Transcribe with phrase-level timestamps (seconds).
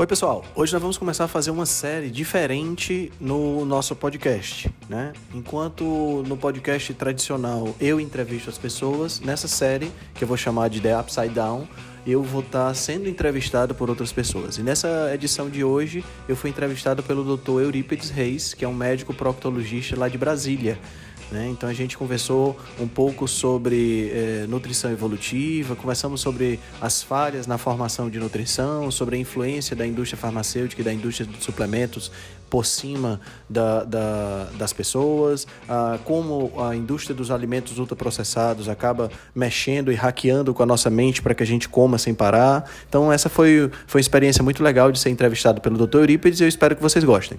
[0.00, 0.42] Oi, pessoal.
[0.54, 5.12] Hoje nós vamos começar a fazer uma série diferente no nosso podcast, né?
[5.34, 10.80] Enquanto no podcast tradicional eu entrevisto as pessoas, nessa série, que eu vou chamar de
[10.80, 11.68] The Upside Down,
[12.06, 14.56] eu vou estar sendo entrevistado por outras pessoas.
[14.56, 17.60] E nessa edição de hoje, eu fui entrevistado pelo Dr.
[17.60, 20.78] Eurípides Reis, que é um médico proctologista lá de Brasília.
[21.30, 21.48] Né?
[21.48, 27.56] Então a gente conversou um pouco sobre eh, nutrição evolutiva, conversamos sobre as falhas na
[27.56, 32.10] formação de nutrição, sobre a influência da indústria farmacêutica e da indústria de suplementos
[32.48, 35.46] por cima da, da, das pessoas,
[36.04, 41.32] como a indústria dos alimentos ultraprocessados acaba mexendo e hackeando com a nossa mente para
[41.32, 42.68] que a gente coma sem parar.
[42.88, 45.98] Então essa foi, foi uma experiência muito legal de ser entrevistado pelo Dr.
[45.98, 47.38] Eurípides e eu espero que vocês gostem.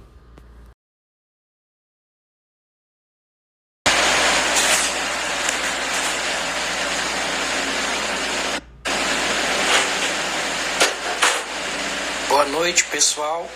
[12.72, 13.50] noite, pessoal.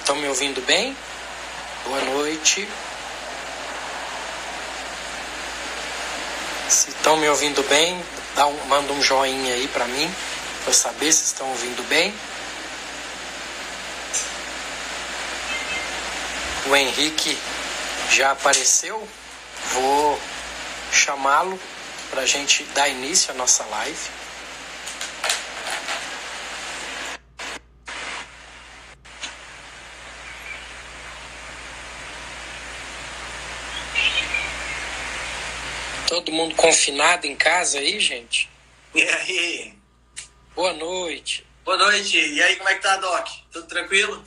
[0.00, 0.96] Estão me ouvindo bem?
[1.84, 2.00] Boa
[2.46, 2.68] noite.
[6.68, 8.00] Se estão me ouvindo bem,
[8.36, 10.12] dá um, manda um joinha aí para mim,
[10.62, 12.14] para saber se estão ouvindo bem.
[16.68, 17.36] O Henrique
[18.10, 19.06] já apareceu.
[19.72, 20.20] Vou
[20.92, 21.58] chamá-lo
[22.10, 24.25] para a gente dar início à nossa live.
[36.08, 38.48] Todo mundo confinado em casa aí, gente?
[38.94, 39.74] E aí?
[40.54, 41.46] Boa noite.
[41.64, 42.16] Boa noite.
[42.16, 43.28] E aí, como é que tá, Doc?
[43.52, 44.24] Tudo tranquilo?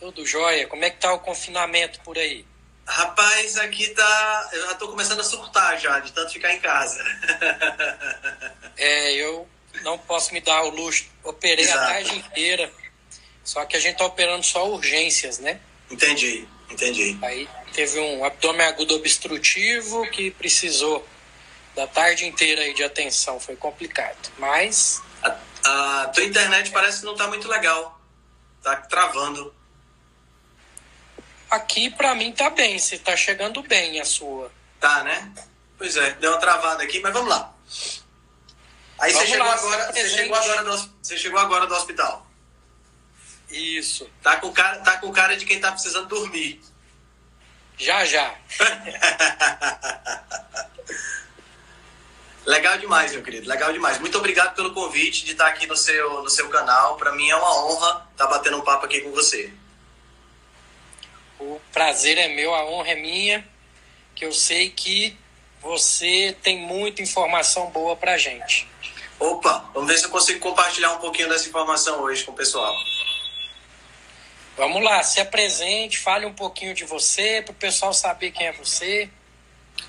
[0.00, 0.66] Tudo jóia.
[0.66, 2.44] Como é que tá o confinamento por aí?
[2.86, 4.50] Rapaz, aqui tá.
[4.52, 7.04] Eu já tô começando a surtar já, de tanto ficar em casa.
[8.76, 9.46] é, eu
[9.82, 11.06] não posso me dar o luxo.
[11.22, 11.78] Operei Exato.
[11.78, 12.72] a tarde inteira.
[13.44, 15.60] Só que a gente tá operando só urgências, né?
[15.90, 17.18] Entendi, entendi.
[17.22, 21.06] Aí teve um abdômen agudo obstrutivo que precisou
[21.74, 24.30] da tarde inteira aí de atenção, foi complicado.
[24.38, 25.02] Mas.
[25.22, 28.00] A, a tua internet parece que não tá muito legal.
[28.62, 29.54] Tá travando.
[31.50, 34.50] Aqui para mim tá bem, você tá chegando bem a sua.
[34.80, 35.32] Tá, né?
[35.76, 37.52] Pois é, deu uma travada aqui, mas vamos lá.
[38.98, 42.26] Aí vamos você, chegou lá, agora, você, chegou agora do, você chegou agora do hospital.
[43.50, 44.08] Isso.
[44.22, 46.60] Tá com cara, tá com cara de quem tá precisando dormir.
[47.78, 48.34] Já, já.
[52.44, 53.48] Legal demais, meu querido.
[53.48, 53.98] Legal demais.
[53.98, 56.96] Muito obrigado pelo convite de estar aqui no seu, no seu canal.
[56.96, 59.52] Para mim é uma honra estar batendo um papo aqui com você.
[61.38, 63.48] O prazer é meu, a honra é minha,
[64.14, 65.16] que eu sei que
[65.60, 68.68] você tem muita informação boa pra gente.
[69.18, 72.74] Opa, vamos ver se eu consigo compartilhar um pouquinho dessa informação hoje com o pessoal.
[74.56, 78.52] Vamos lá, se apresente, fale um pouquinho de você, para o pessoal saber quem é
[78.52, 79.08] você.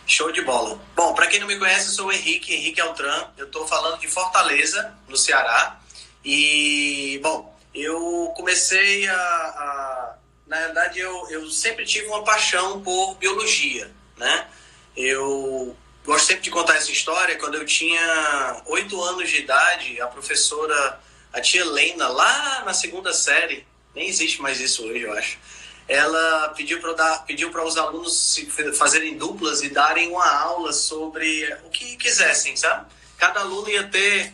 [0.08, 0.80] Show de bola.
[0.96, 3.28] Bom, para quem não me conhece, eu sou o Henrique, Henrique Altran.
[3.38, 5.80] Eu estou falando de Fortaleza, no Ceará.
[6.24, 9.16] E, bom, eu comecei a.
[9.16, 10.16] a
[10.48, 14.48] na verdade, eu, eu sempre tive uma paixão por biologia, né?
[14.96, 15.76] Eu
[16.06, 17.38] gosto sempre de contar essa história.
[17.38, 21.00] Quando eu tinha oito anos de idade, a professora,
[21.32, 23.66] a tia Helena, lá na segunda série,
[23.96, 25.38] nem existe mais isso hoje, eu acho.
[25.88, 28.40] Ela pediu para pediu para os alunos
[28.78, 32.88] fazerem duplas e darem uma aula sobre o que quisessem, sabe?
[33.18, 34.34] Cada aluno ia ter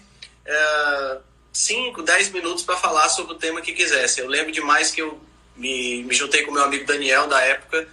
[1.52, 4.20] 5, é, 10 minutos para falar sobre o tema que quisesse.
[4.20, 5.20] Eu lembro demais que eu
[5.56, 7.88] me, me juntei com meu amigo Daniel da época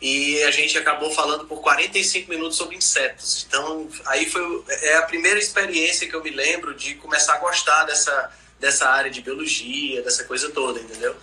[0.00, 3.44] e a gente acabou falando por 45 minutos sobre insetos.
[3.48, 7.84] Então, aí foi é a primeira experiência que eu me lembro de começar a gostar
[7.84, 11.14] dessa dessa área de biologia, dessa coisa toda, entendeu?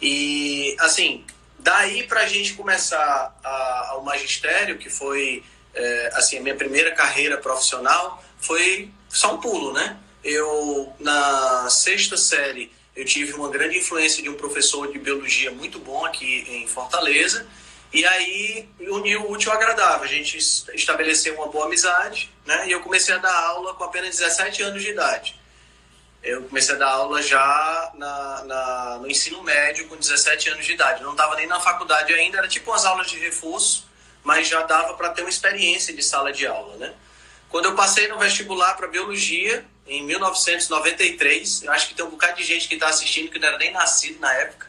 [0.00, 1.24] E, assim,
[1.58, 3.38] daí para a gente começar
[3.90, 5.44] ao magistério, que foi,
[5.74, 9.96] é, assim, a minha primeira carreira profissional, foi só um pulo, né?
[10.24, 15.78] Eu, na sexta série, eu tive uma grande influência de um professor de biologia muito
[15.78, 17.46] bom aqui em Fortaleza,
[17.92, 20.04] e aí uniu o útil ao agradável.
[20.04, 22.66] A gente estabeleceu uma boa amizade, né?
[22.66, 25.41] E eu comecei a dar aula com apenas 17 anos de idade.
[26.22, 30.72] Eu comecei a dar aula já na, na, no ensino médio com 17 anos de
[30.72, 31.02] idade.
[31.02, 33.88] Não estava nem na faculdade ainda, era tipo umas aulas de reforço,
[34.22, 36.94] mas já dava para ter uma experiência de sala de aula, né?
[37.48, 42.36] Quando eu passei no vestibular para biologia, em 1993, eu acho que tem um bocado
[42.36, 44.68] de gente que está assistindo que não era nem nascido na época,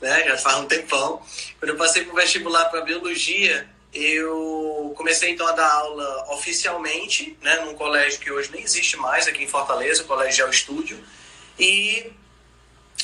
[0.00, 0.24] né?
[0.24, 1.20] Já faz um tempão.
[1.58, 7.36] Quando eu passei para o vestibular para biologia, eu comecei então a dar aula oficialmente,
[7.40, 10.98] né, num colégio que hoje nem existe mais aqui em Fortaleza, o Colégio Estúdio,
[11.58, 12.12] e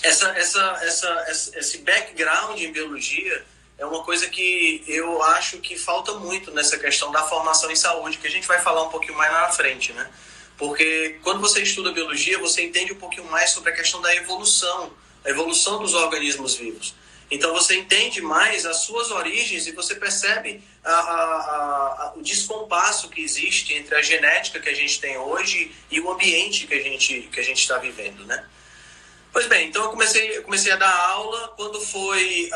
[0.03, 1.25] essa, essa, essa,
[1.57, 3.45] esse background em biologia
[3.79, 8.19] é uma coisa que eu acho que falta muito nessa questão da formação em saúde,
[8.19, 10.09] que a gente vai falar um pouquinho mais na frente, né?
[10.57, 14.93] Porque quando você estuda biologia, você entende um pouquinho mais sobre a questão da evolução,
[15.25, 16.95] a evolução dos organismos vivos.
[17.33, 23.09] Então você entende mais as suas origens e você percebe a, a, a, o descompasso
[23.09, 26.83] que existe entre a genética que a gente tem hoje e o ambiente que a
[26.83, 28.47] gente que a gente está vivendo, né?
[29.33, 32.51] Pois bem, então eu comecei, eu comecei a dar aula quando foi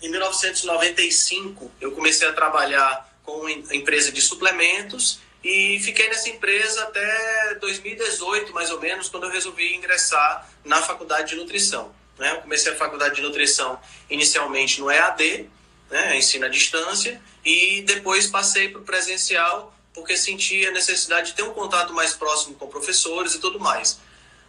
[0.00, 1.70] em 1995.
[1.78, 8.50] Eu comecei a trabalhar com uma empresa de suplementos e fiquei nessa empresa até 2018,
[8.54, 11.97] mais ou menos, quando eu resolvi ingressar na faculdade de nutrição.
[12.18, 12.32] Né?
[12.32, 13.78] Eu comecei a faculdade de nutrição
[14.10, 15.48] inicialmente no EAD,
[15.90, 16.16] né?
[16.16, 21.42] ensino à distância, e depois passei para o presencial porque senti a necessidade de ter
[21.42, 23.98] um contato mais próximo com professores e tudo mais.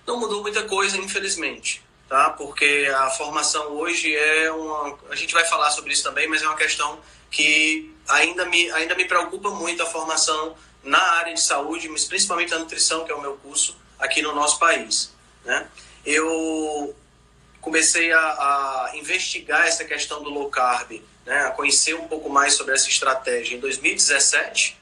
[0.06, 2.30] Não mudou muita coisa, infelizmente, tá?
[2.32, 4.98] Porque a formação hoje é uma.
[5.10, 7.00] A gente vai falar sobre isso também, mas é uma questão
[7.32, 12.54] que ainda me, ainda me preocupa muito a formação na área de saúde, mas principalmente
[12.54, 15.14] a nutrição, que é o meu curso aqui no nosso país.
[15.44, 15.68] Né?
[16.06, 16.96] Eu
[17.62, 21.46] comecei a, a investigar essa questão do low carb, né?
[21.46, 24.78] a conhecer um pouco mais sobre essa estratégia em 2017.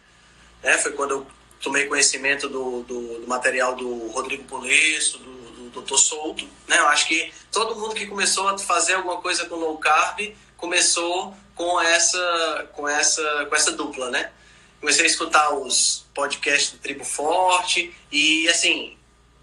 [0.63, 0.77] Né?
[0.77, 1.27] Foi quando eu
[1.61, 5.97] tomei conhecimento do, do, do material do Rodrigo Polesso, do, do Dr.
[5.97, 6.47] Souto.
[6.67, 6.77] Né?
[6.77, 11.35] Eu acho que todo mundo que começou a fazer alguma coisa com low carb começou
[11.55, 14.31] com essa, com essa, com essa dupla, né?
[14.79, 18.95] Comecei a escutar os podcasts do Tribo Forte e, assim,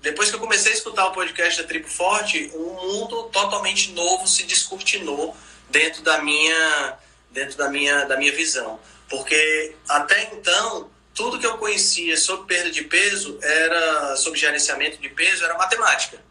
[0.04, 4.28] depois que eu comecei a escutar o podcast da Tribo Forte, um mundo totalmente novo
[4.28, 5.34] se descortinou
[5.70, 6.98] dentro da minha,
[7.30, 8.78] dentro da minha, da minha visão.
[9.08, 15.08] Porque até então tudo que eu conhecia sobre perda de peso era sobre gerenciamento de
[15.08, 16.22] peso era matemática.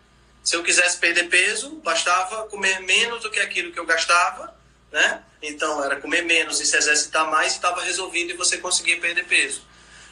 [0.43, 4.55] Se eu quisesse perder peso, bastava comer menos do que aquilo que eu gastava,
[4.91, 5.23] né?
[5.41, 9.65] Então era comer menos e se exercitar mais, estava resolvido e você conseguia perder peso.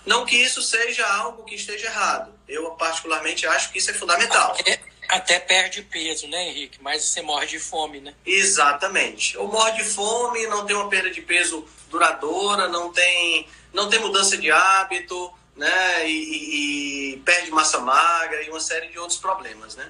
[0.03, 2.33] Não que isso seja algo que esteja errado.
[2.51, 4.51] Eu particularmente acho que isso é fundamental.
[4.59, 6.79] Até, até perde peso, né, Henrique?
[6.81, 8.13] Mas você morre de fome, né?
[8.25, 9.37] Exatamente.
[9.37, 13.99] Ou morre de fome, não tem uma perda de peso duradoura, não tem não tem
[13.99, 16.09] mudança de hábito, né?
[16.09, 19.89] E, e, e, perde massa magra e uma série de outros problemas, né?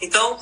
[0.00, 0.38] Então,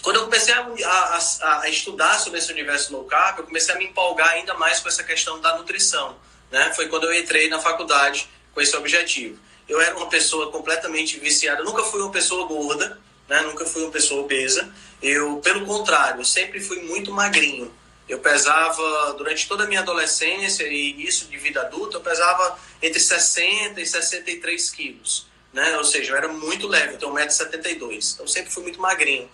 [0.00, 3.78] quando eu comecei a, a, a, estudar sobre esse universo low carb, eu comecei a
[3.78, 6.16] me empolgar ainda mais com essa questão da nutrição,
[6.50, 6.72] né?
[6.74, 9.38] Foi quando eu entrei na faculdade com esse objetivo.
[9.68, 13.40] Eu era uma pessoa completamente viciada, eu nunca fui uma pessoa gorda, né?
[13.42, 14.70] Nunca fui uma pessoa obesa.
[15.02, 17.72] Eu, pelo contrário, eu sempre fui muito magrinho.
[18.08, 23.00] Eu pesava, durante toda a minha adolescência e início de vida adulta, eu pesava entre
[23.00, 25.26] 60 e 63 quilos.
[25.52, 25.76] Né?
[25.78, 28.12] Ou seja, eu era muito leve, eu tenho 1,72m.
[28.14, 29.30] Então, sempre fui muito magrinho.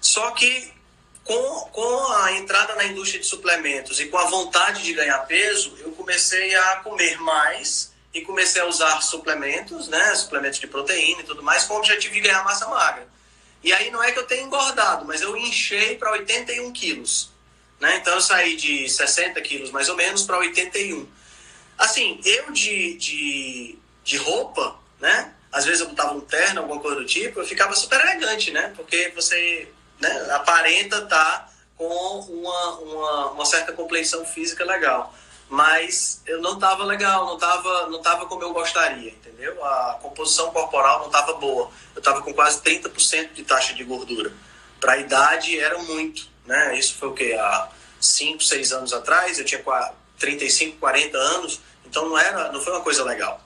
[0.00, 0.72] Só que,
[1.24, 5.76] com, com a entrada na indústria de suplementos e com a vontade de ganhar peso,
[5.80, 10.14] eu comecei a comer mais e comecei a usar suplementos, né?
[10.14, 13.06] Suplementos de proteína e tudo mais, com o objetivo de ganhar massa magra.
[13.62, 17.30] E aí não é que eu tenha engordado, mas eu enchei para 81 quilos.
[17.78, 17.98] Né?
[17.98, 21.06] Então eu saí de 60 quilos mais ou menos para 81.
[21.76, 25.34] Assim, eu de, de, de roupa, né?
[25.52, 28.72] Às vezes eu botava um terno, alguma coisa do tipo, eu ficava super elegante, né?
[28.74, 29.68] Porque você
[30.00, 31.86] né, aparenta estar tá com
[32.30, 35.14] uma, uma, uma certa complexão física legal.
[35.48, 39.64] Mas eu não estava legal, não estava não tava como eu gostaria, entendeu?
[39.64, 41.70] A composição corporal não estava boa.
[41.94, 44.32] Eu estava com quase 30% de taxa de gordura.
[44.80, 46.78] Para a idade era muito né?
[46.78, 47.68] Isso foi o que há
[48.00, 49.62] 5, 6 anos atrás, eu tinha
[50.18, 53.42] 35, 40 anos, então não era, não foi uma coisa legal.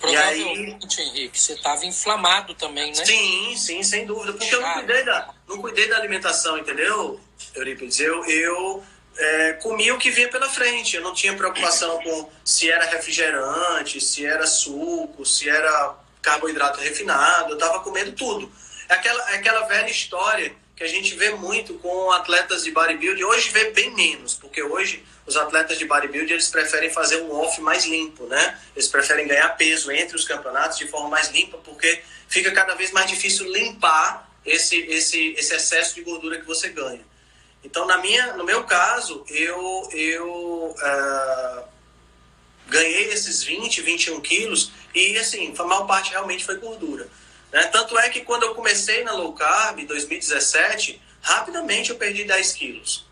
[0.00, 3.04] Provavelmente, aí, Henrique, você estava inflamado também, né?
[3.04, 7.20] Sim, sim, sem dúvida, porque eu não cuidei da, não cuidei da alimentação, entendeu,
[7.54, 8.00] Eurípides?
[8.00, 8.82] Eu, eu
[9.16, 14.00] é, comia o que vinha pela frente, eu não tinha preocupação com se era refrigerante,
[14.00, 18.50] se era suco, se era carboidrato refinado, eu estava comendo tudo.
[18.88, 23.24] É aquela, é aquela velha história que a gente vê muito com atletas de bodybuilding.
[23.24, 27.60] Hoje vê bem menos, porque hoje os atletas de bodybuilding eles preferem fazer um off
[27.60, 28.58] mais limpo, né?
[28.74, 32.90] Eles preferem ganhar peso entre os campeonatos de forma mais limpa, porque fica cada vez
[32.90, 37.04] mais difícil limpar esse, esse, esse excesso de gordura que você ganha.
[37.64, 41.64] Então, na minha, no meu caso, eu, eu uh,
[42.68, 47.08] ganhei esses 20, 21 quilos e, assim, a maior parte realmente foi gordura.
[47.52, 47.64] Né?
[47.64, 52.52] Tanto é que quando eu comecei na low carb, em 2017, rapidamente eu perdi 10
[52.52, 53.06] quilos.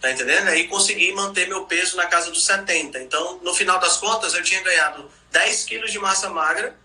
[0.00, 0.48] Tá entendendo?
[0.48, 3.00] Aí consegui manter meu peso na casa dos 70.
[3.00, 6.78] Então, no final das contas, eu tinha ganhado 10 quilos de massa magra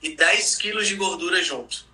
[0.00, 1.84] e 10 quilos de gordura junto.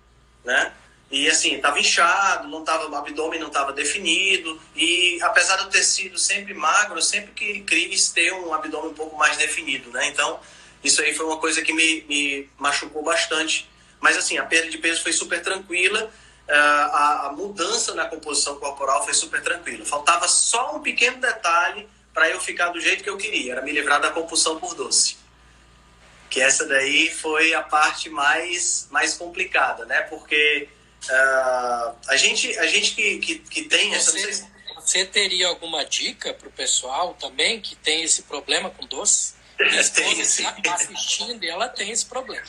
[0.45, 0.71] Né?
[1.11, 4.61] E assim, estava inchado, não tava, o abdômen não estava definido.
[4.75, 9.37] E apesar ter sido sempre magro, sempre que quis ter um abdômen um pouco mais
[9.37, 10.07] definido, né?
[10.07, 10.39] Então,
[10.83, 13.67] isso aí foi uma coisa que me, me machucou bastante.
[13.99, 16.11] Mas assim, a perda de peso foi super tranquila.
[16.47, 19.85] Uh, a, a, mudança na composição corporal foi super tranquila.
[19.85, 23.71] Faltava só um pequeno detalhe para eu ficar do jeito que eu queria, era me
[23.71, 25.17] livrar da compulsão por doce.
[26.29, 30.01] Que essa daí foi a parte mais, mais complicada, né?
[30.01, 30.67] Porque
[31.07, 34.11] Uh, a gente, a gente que, que, que tem essa.
[34.11, 39.33] Você, você teria alguma dica para o pessoal também que tem esse problema com doce?
[39.59, 42.45] Minha esposa está assistindo e ela tem esse problema.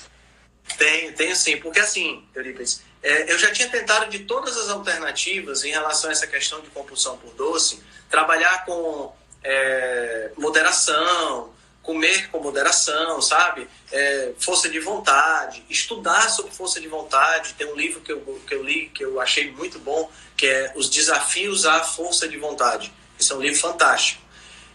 [0.78, 5.64] Tenho, tenho sim, porque assim, Eurípides, é, eu já tinha tentado de todas as alternativas
[5.64, 11.52] em relação a essa questão de compulsão por doce, trabalhar com é, moderação,
[11.82, 13.68] comer com moderação, sabe?
[13.90, 17.54] É, força de vontade, estudar sobre força de vontade.
[17.54, 20.72] Tem um livro que eu, que eu li que eu achei muito bom, que é
[20.76, 22.92] Os Desafios à Força de Vontade.
[23.18, 24.22] Esse é um livro fantástico.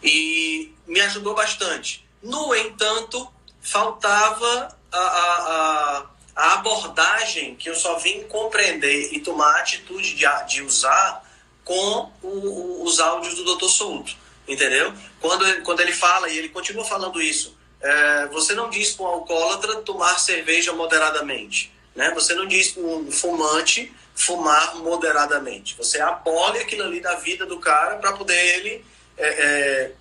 [0.03, 2.05] E me ajudou bastante.
[2.21, 3.31] No entanto,
[3.61, 10.25] faltava a, a, a abordagem que eu só vim compreender e tomar a atitude de,
[10.47, 11.23] de usar
[11.63, 13.69] com o, o, os áudios do Dr.
[13.69, 14.93] Souto entendeu?
[15.19, 19.09] Quando, quando ele fala, e ele continua falando isso, é, você não diz para um
[19.09, 22.11] alcoólatra tomar cerveja moderadamente, né?
[22.11, 25.75] Você não diz para um fumante fumar moderadamente.
[25.77, 28.85] Você abole aquilo ali da vida do cara para poder ele
[29.17, 29.91] é, é,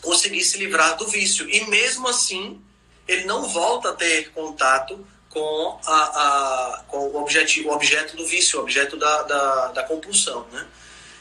[0.00, 1.48] conseguir se livrar do vício.
[1.48, 2.60] E mesmo assim,
[3.06, 8.26] ele não volta a ter contato com, a, a, com o, objetivo, o objeto do
[8.26, 10.66] vício, o objeto da, da, da compulsão, né?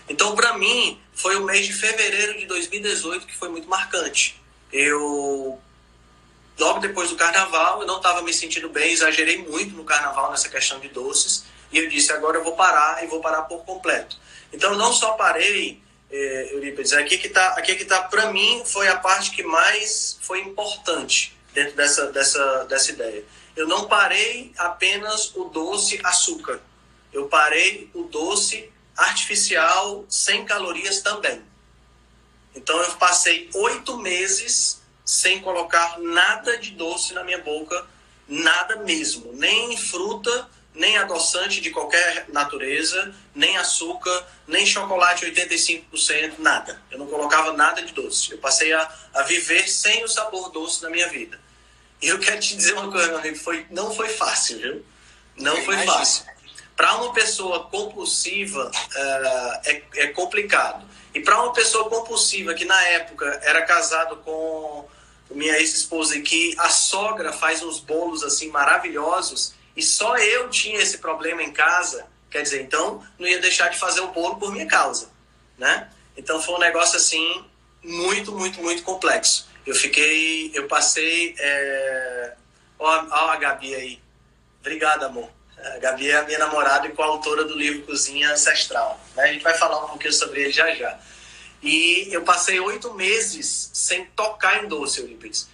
[0.07, 4.39] Então, para mim, foi o mês de fevereiro de 2018 que foi muito marcante.
[4.71, 5.59] Eu,
[6.59, 10.49] logo depois do carnaval, eu não estava me sentindo bem, exagerei muito no carnaval nessa
[10.49, 14.17] questão de doces, e eu disse: agora eu vou parar e vou parar por completo.
[14.53, 15.81] Então, não só parei,
[16.11, 20.17] eh, Eurípides, aqui que está, aqui que tá, para mim, foi a parte que mais
[20.21, 23.23] foi importante dentro dessa, dessa, dessa ideia.
[23.55, 26.59] Eu não parei apenas o doce açúcar.
[27.11, 31.41] Eu parei o doce artificial sem calorias também.
[32.55, 37.85] Então eu passei oito meses sem colocar nada de doce na minha boca,
[38.27, 46.81] nada mesmo, nem fruta, nem adoçante de qualquer natureza, nem açúcar, nem chocolate 85%, nada.
[46.91, 48.31] Eu não colocava nada de doce.
[48.31, 51.39] Eu passei a, a viver sem o sabor doce na minha vida.
[52.01, 54.85] E eu quero te dizer uma coisa, meu amigo, foi, não foi fácil, viu?
[55.37, 56.25] Não foi fácil.
[56.75, 60.85] Para uma pessoa compulsiva uh, é, é complicado.
[61.13, 64.87] E para uma pessoa compulsiva que na época era casado com
[65.31, 70.79] minha ex-esposa e que a sogra faz uns bolos assim maravilhosos e só eu tinha
[70.79, 74.51] esse problema em casa, quer dizer, então não ia deixar de fazer o bolo por
[74.51, 75.09] minha causa,
[75.57, 75.89] né?
[76.15, 77.43] Então foi um negócio assim
[77.83, 79.49] muito, muito, muito complexo.
[79.65, 82.33] Eu fiquei, eu passei, é...
[82.79, 84.01] ó a Gabi aí.
[84.61, 85.29] Obrigado, amor.
[85.73, 88.99] A Gabi é a minha namorada e coautora do livro Cozinha Ancestral.
[89.15, 89.23] Né?
[89.23, 90.97] A gente vai falar um pouquinho sobre ele já já.
[91.63, 95.49] E eu passei oito meses sem tocar em doce, Eurípides.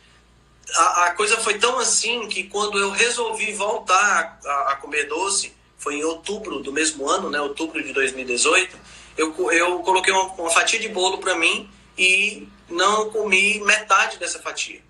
[0.73, 5.53] A, a, coisa foi tão assim que quando eu resolvi voltar a, a, comer doce,
[5.77, 8.77] foi em outubro do mesmo ano, né, outubro de 2018,
[9.17, 14.39] eu, eu coloquei uma, uma fatia de bolo para mim e não comi metade dessa
[14.39, 14.81] fatia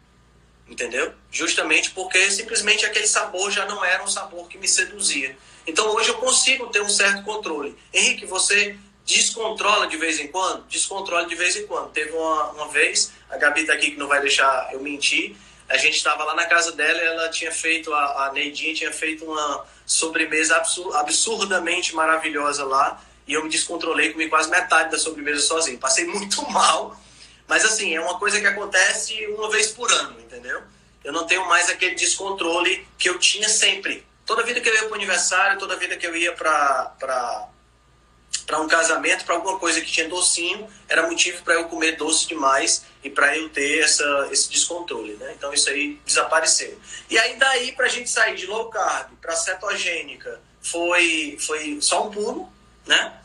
[0.72, 1.14] entendeu?
[1.30, 5.38] Justamente porque simplesmente aquele sabor já não era um sabor que me seduzia.
[5.68, 7.78] Então hoje eu consigo ter um certo controle.
[7.94, 10.66] Henrique, você descontrola de vez em quando?
[10.68, 11.92] Descontrola de vez em quando.
[11.92, 15.36] Teve uma, uma vez, a Gabi tá aqui que não vai deixar eu mentir,
[15.68, 18.92] a gente estava lá na casa dela e ela tinha feito, a, a Neidinha tinha
[18.92, 24.98] feito uma sobremesa absur absurdamente maravilhosa lá e eu me descontrolei, comi quase metade da
[24.98, 25.78] sobremesa sozinho.
[25.78, 26.98] Passei muito mal,
[27.52, 30.64] mas assim, é uma coisa que acontece uma vez por ano, entendeu?
[31.04, 34.08] Eu não tenho mais aquele descontrole que eu tinha sempre.
[34.26, 36.96] Toda vida que eu ia para o aniversário, toda vida que eu ia para
[38.58, 42.86] um casamento, para alguma coisa que tinha docinho, era motivo para eu comer doce demais
[43.04, 45.34] e para eu ter essa, esse descontrole, né?
[45.38, 46.80] Então isso aí desapareceu.
[47.10, 52.08] E aí daí para a gente sair de low carb para cetogênica foi foi só
[52.08, 52.50] um pulo,
[52.86, 53.21] né?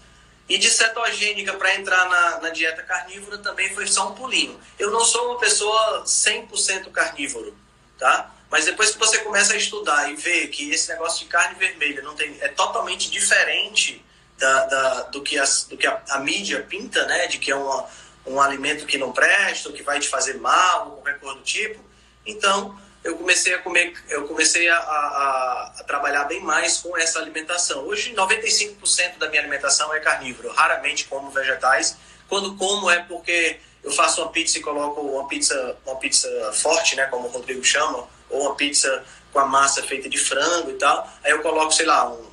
[0.49, 4.59] E de cetogênica para entrar na, na, dieta carnívora também foi só um pulinho.
[4.79, 7.57] Eu não sou uma pessoa 100% carnívoro,
[7.99, 8.33] tá?
[8.49, 12.01] Mas depois que você começa a estudar e ver que esse negócio de carne vermelha
[12.03, 14.05] não tem, é totalmente diferente
[14.39, 17.27] da, da do que, as, do que a, a, mídia pinta, né?
[17.27, 17.89] De que é uma,
[18.25, 21.85] um alimento que não presta, que vai te fazer mal, qualquer coisa do tipo.
[22.25, 27.21] Então, eu comecei a comer, eu comecei a, a, a trabalhar bem mais com essa
[27.21, 27.85] alimentação.
[27.85, 30.51] Hoje, 95% da minha alimentação é carnívoro.
[30.51, 31.97] Raramente como vegetais.
[32.29, 36.97] Quando como é porque eu faço uma pizza e coloco uma pizza, uma pizza forte,
[36.97, 40.75] né, como o Rodrigo chama, ou uma pizza com a massa feita de frango e
[40.75, 41.09] tal.
[41.23, 42.27] Aí eu coloco, sei lá, um,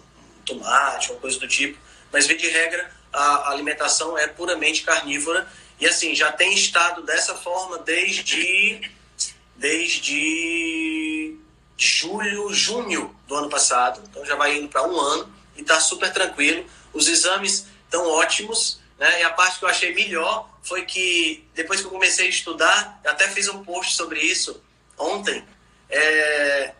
[0.44, 1.78] tomate, uma coisa do tipo.
[2.12, 5.48] Mas, de regra, a alimentação é puramente carnívora.
[5.80, 8.82] E assim, já tem estado dessa forma desde
[9.56, 11.38] desde
[11.78, 14.02] julho, junho do ano passado.
[14.10, 16.66] Então já vai indo para um ano e está super tranquilo.
[16.94, 18.80] Os exames estão ótimos.
[18.98, 19.22] Né?
[19.22, 23.02] E a parte que eu achei melhor foi que depois que eu comecei a estudar,
[23.06, 24.62] até fiz um post sobre isso
[24.98, 25.44] ontem.
[25.90, 26.74] É,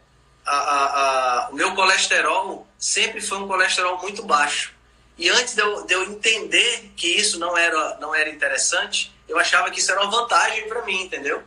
[0.46, 4.74] a, a, a, o meu colesterol sempre foi um colesterol muito baixo.
[5.18, 9.38] E antes de eu, de eu entender que isso não era, não era interessante, eu
[9.38, 11.44] achava que isso era uma vantagem para mim, entendeu?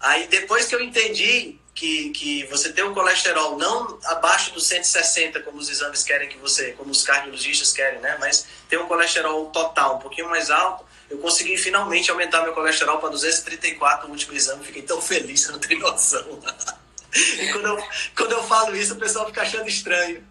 [0.00, 5.40] Aí depois que eu entendi que, que você tem um colesterol não abaixo dos 160,
[5.40, 8.16] como os exames querem que você, como os cardiologistas querem, né?
[8.18, 12.98] Mas tem um colesterol total um pouquinho mais alto, eu consegui finalmente aumentar meu colesterol
[12.98, 14.64] para 234 no último exame.
[14.64, 16.40] Fiquei tão feliz, você não tem noção.
[17.14, 20.26] e quando eu, quando eu falo isso, o pessoal fica achando estranho.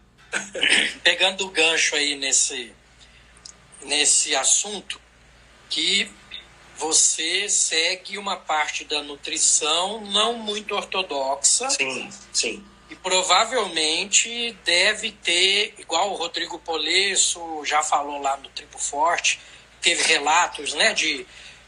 [1.03, 2.73] Pegando o gancho aí nesse,
[3.83, 4.99] nesse assunto,
[5.69, 6.11] que
[6.77, 11.69] você segue uma parte da nutrição não muito ortodoxa.
[11.69, 12.63] Sim, sim.
[12.89, 19.39] E provavelmente deve ter, igual o Rodrigo Polesso já falou lá no Tribo Forte,
[19.81, 21.25] teve relatos né, de,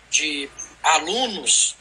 [0.10, 0.50] de
[0.84, 1.76] alunos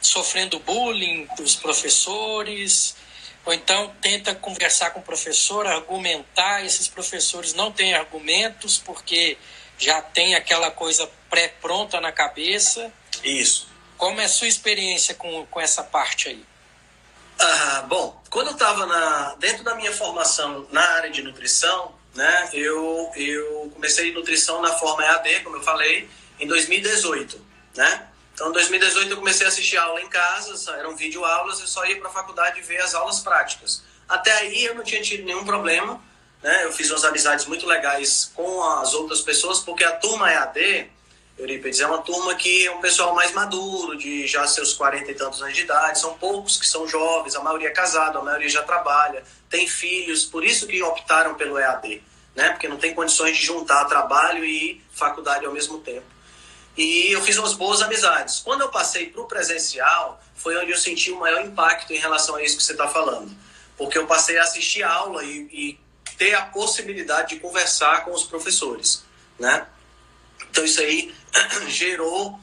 [0.00, 2.96] sofrendo bullying dos professores,
[3.44, 9.36] ou então tenta conversar com o professor, argumentar, esses professores não têm argumentos porque
[9.78, 12.92] já tem aquela coisa pré-pronta na cabeça.
[13.24, 13.66] Isso.
[13.96, 16.44] Como é a sua experiência com, com essa parte aí?
[17.38, 23.10] Ah, bom, quando eu estava dentro da minha formação na área de nutrição, né, eu,
[23.16, 26.06] eu comecei nutrição na forma EAD, como eu falei,
[26.38, 27.40] em 2018,
[27.74, 28.08] né?
[28.34, 31.98] Então, em 2018 eu comecei a assistir aula em casa, eram videoaulas, eu só ia
[31.98, 33.82] para a faculdade ver as aulas práticas.
[34.06, 36.02] Até aí eu não tinha tido nenhum problema,
[36.42, 36.64] né?
[36.64, 40.90] Eu fiz umas amizades muito legais com as outras pessoas, porque a turma EAD,
[41.42, 45.14] Eurípides, é uma turma que é um pessoal mais maduro, de já seus 40 e
[45.14, 48.48] tantos anos de idade, são poucos que são jovens, a maioria é casado, a maioria
[48.48, 52.02] já trabalha, tem filhos, por isso que optaram pelo EAD,
[52.34, 52.50] né?
[52.50, 56.06] Porque não tem condições de juntar trabalho e faculdade ao mesmo tempo.
[56.76, 58.40] E eu fiz umas boas amizades.
[58.40, 62.36] Quando eu passei para o presencial, foi onde eu senti o maior impacto em relação
[62.36, 63.30] a isso que você está falando.
[63.76, 65.78] Porque eu passei a assistir aula e, e,
[66.16, 69.02] ter a possibilidade de conversar com os professores,
[69.38, 69.66] né?
[70.52, 71.12] Então isso aí
[71.68, 72.38] gerou,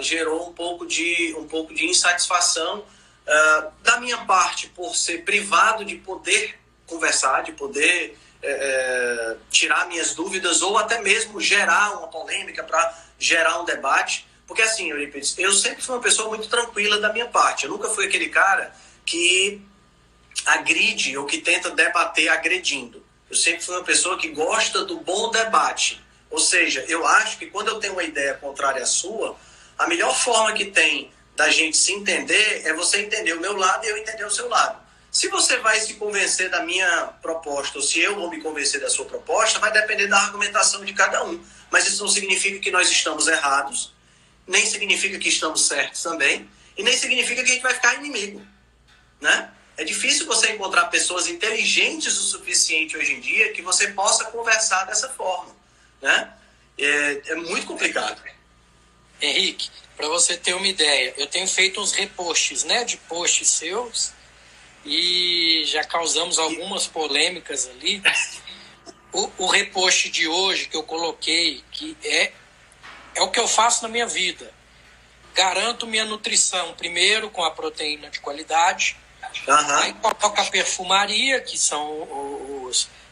[0.00, 5.84] gerou um pouco de, um pouco de insatisfação uh, da minha parte por ser privado
[5.84, 12.08] de poder conversar, de poder é, é, tirar minhas dúvidas ou até mesmo gerar uma
[12.08, 14.26] polêmica para gerar um debate.
[14.44, 17.64] Porque assim, Eurípides, eu sempre fui uma pessoa muito tranquila da minha parte.
[17.64, 18.74] Eu nunca fui aquele cara
[19.06, 19.62] que
[20.46, 23.04] agride ou que tenta debater agredindo.
[23.30, 26.02] Eu sempre fui uma pessoa que gosta do bom debate.
[26.30, 29.36] Ou seja, eu acho que quando eu tenho uma ideia contrária à sua,
[29.78, 33.84] a melhor forma que tem da gente se entender é você entender o meu lado
[33.84, 34.88] e eu entender o seu lado.
[35.10, 38.90] Se você vai se convencer da minha proposta ou se eu vou me convencer da
[38.90, 41.42] sua proposta, vai depender da argumentação de cada um.
[41.70, 43.92] Mas isso não significa que nós estamos errados,
[44.46, 48.40] nem significa que estamos certos também, e nem significa que a gente vai ficar inimigo,
[49.20, 49.50] né?
[49.76, 54.84] É difícil você encontrar pessoas inteligentes o suficiente hoje em dia que você possa conversar
[54.84, 55.54] dessa forma,
[56.00, 56.32] né?
[56.78, 58.22] É, é muito complicado.
[59.20, 64.12] Henrique, para você ter uma ideia, eu tenho feito uns repostes, né, de posts seus
[64.84, 68.02] e já causamos algumas polêmicas ali.
[69.12, 72.30] O, o repost de hoje que eu coloquei, que é,
[73.14, 74.52] é o que eu faço na minha vida.
[75.34, 78.96] Garanto minha nutrição, primeiro com a proteína de qualidade,
[79.46, 79.78] uhum.
[79.78, 82.02] aí coloco a perfumaria, que são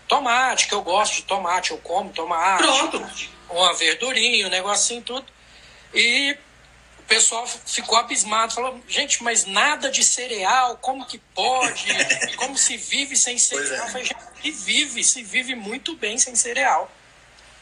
[0.08, 3.06] tomate, que eu gosto de tomate, eu como tomate, Pronto.
[3.50, 5.26] uma verdurinha, um negocinho tudo.
[5.94, 6.36] E
[6.98, 11.86] o pessoal ficou abismado, falou, gente, mas nada de cereal, como que pode?
[12.36, 13.84] Como se vive sem cereal?
[13.84, 13.88] É.
[13.88, 14.08] Eu falei,
[14.42, 16.90] vive, se vive muito bem sem cereal.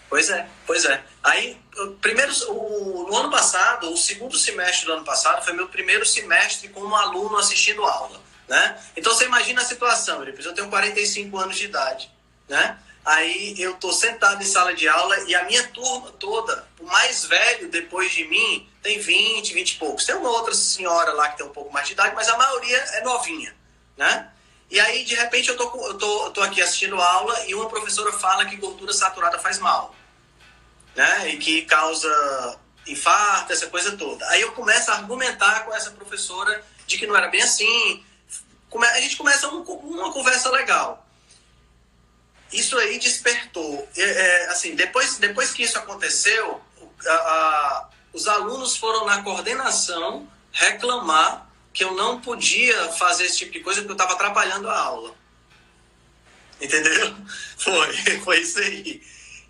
[0.08, 1.02] Pois é, pois é.
[1.22, 1.58] Aí,
[2.00, 6.68] primeiro, o, no ano passado, o segundo semestre do ano passado, foi meu primeiro semestre
[6.68, 8.78] como aluno assistindo aula, né?
[8.96, 12.10] Então, você imagina a situação, eu tenho 45 anos de idade,
[12.48, 12.78] né?
[13.04, 17.26] Aí eu tô sentado em sala de aula e a minha turma toda, o mais
[17.26, 20.06] velho depois de mim, tem 20, 20 e poucos.
[20.06, 22.78] Tem uma outra senhora lá que tem um pouco mais de idade, mas a maioria
[22.78, 23.54] é novinha,
[23.96, 24.30] né?
[24.70, 27.68] E aí, de repente, eu tô, eu tô, eu tô aqui assistindo aula e uma
[27.68, 29.94] professora fala que gordura saturada faz mal,
[30.96, 31.28] né?
[31.28, 34.26] E que causa infarto, essa coisa toda.
[34.30, 38.02] Aí eu começo a argumentar com essa professora de que não era bem assim.
[38.74, 41.03] A gente começa uma conversa legal
[42.58, 43.88] isso aí despertou.
[43.96, 46.60] É, é, assim, depois, depois que isso aconteceu,
[47.06, 53.52] a, a, os alunos foram na coordenação reclamar que eu não podia fazer esse tipo
[53.52, 55.14] de coisa porque eu estava atrapalhando a aula.
[56.60, 57.14] Entendeu?
[57.58, 59.02] Foi, foi isso aí.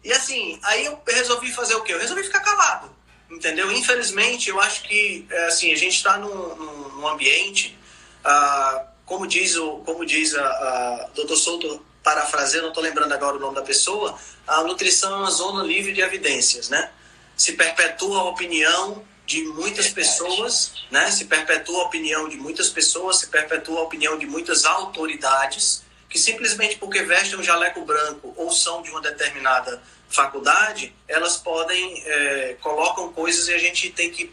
[0.02, 1.92] E assim, aí eu resolvi fazer o quê?
[1.92, 2.94] Eu resolvi ficar calado.
[3.30, 3.70] Entendeu?
[3.72, 7.76] Infelizmente, eu acho que é, assim, a gente está num, num, ambiente,
[8.24, 11.10] ah, como diz o, como diz a, a.
[11.36, 15.64] Souto parafraseando, não estou lembrando agora o nome da pessoa, a nutrição é uma zona
[15.64, 16.90] livre de evidências, né?
[17.34, 21.10] Se perpetua a opinião de muitas pessoas, né?
[21.10, 26.18] Se perpetua a opinião de muitas pessoas, se perpetua a opinião de muitas autoridades que
[26.18, 32.56] simplesmente porque vestem um jaleco branco ou são de uma determinada faculdade, elas podem é,
[32.60, 34.30] colocam coisas e a gente tem que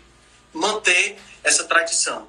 [0.54, 2.28] manter essa tradição.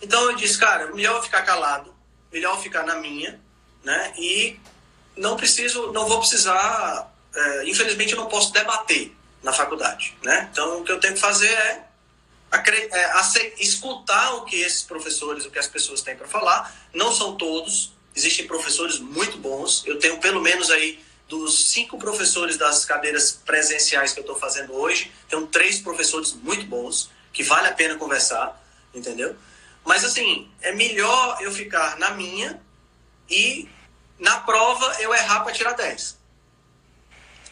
[0.00, 1.94] Então eu disse, cara, melhor eu ficar calado,
[2.32, 3.38] melhor eu ficar na minha,
[3.84, 4.14] né?
[4.16, 4.58] E
[5.18, 10.48] não preciso, não vou precisar, é, infelizmente eu não posso debater na faculdade, né?
[10.50, 11.84] Então o que eu tenho que fazer é,
[12.52, 16.74] é escutar o que esses professores, o que as pessoas têm para falar.
[16.94, 19.84] Não são todos, existem professores muito bons.
[19.86, 24.72] Eu tenho pelo menos aí dos cinco professores das cadeiras presenciais que eu estou fazendo
[24.72, 28.58] hoje, tenho três professores muito bons que vale a pena conversar,
[28.94, 29.36] entendeu?
[29.84, 32.60] Mas assim, é melhor eu ficar na minha
[33.28, 33.68] e
[34.18, 36.18] na prova eu errar para tirar 10.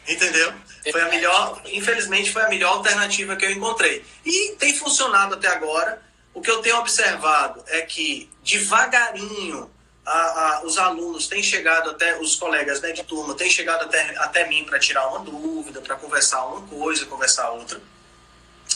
[0.07, 0.53] Entendeu?
[0.91, 4.05] Foi a melhor, infelizmente foi a melhor alternativa que eu encontrei.
[4.25, 6.01] E tem funcionado até agora.
[6.33, 9.69] O que eu tenho observado é que devagarinho
[10.05, 14.15] a, a, os alunos têm chegado até, os colegas né, de turma têm chegado até,
[14.17, 17.81] até mim para tirar uma dúvida, para conversar uma coisa, conversar outra.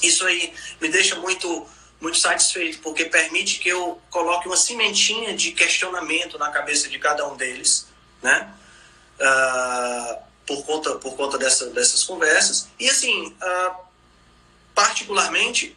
[0.03, 1.65] Isso aí me deixa muito
[2.01, 7.27] muito satisfeito, porque permite que eu coloque uma cimentinha de questionamento na cabeça de cada
[7.27, 7.87] um deles,
[8.21, 8.51] né?
[9.19, 12.67] Uh, por conta, por conta dessa, dessas conversas.
[12.79, 13.75] E assim, uh,
[14.73, 15.75] particularmente,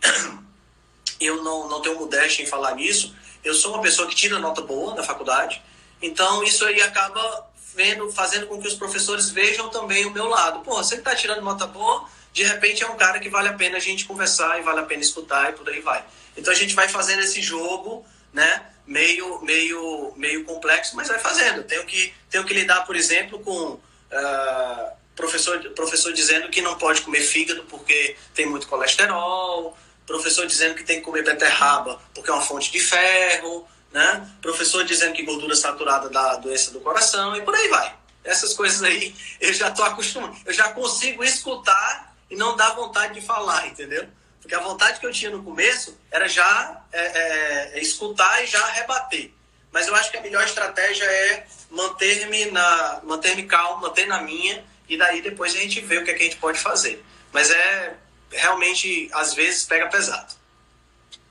[1.20, 4.62] eu não, não tenho modéstia em falar nisso, eu sou uma pessoa que tira nota
[4.62, 5.62] boa na faculdade,
[6.00, 10.60] então isso aí acaba vendo, fazendo com que os professores vejam também o meu lado.
[10.60, 13.76] Pô, você está tirando nota boa, de repente é um cara que vale a pena
[13.76, 16.04] a gente conversar e vale a pena escutar e por aí vai.
[16.36, 18.66] Então a gente vai fazendo esse jogo, né?
[18.84, 21.62] Meio, meio, meio complexo, mas vai fazendo.
[21.62, 27.02] Tenho que, tenho que lidar, por exemplo, com uh, professor, professor dizendo que não pode
[27.02, 32.32] comer fígado porque tem muito colesterol, professor dizendo que tem que comer beterraba porque é
[32.32, 34.28] uma fonte de ferro, né?
[34.42, 37.94] Professor dizendo que gordura saturada dá doença do coração e por aí vai.
[38.24, 43.14] Essas coisas aí eu já estou acostumado, eu já consigo escutar e não dá vontade
[43.14, 44.06] de falar, entendeu?
[44.40, 48.64] Porque a vontade que eu tinha no começo era já é, é, escutar e já
[48.72, 49.30] rebater.
[49.72, 54.64] Mas eu acho que a melhor estratégia é manter-me na manter-me calmo, manter na minha
[54.88, 57.02] e daí depois a gente vê o que, é que a gente pode fazer.
[57.32, 57.96] Mas é
[58.30, 60.34] realmente às vezes pega pesado.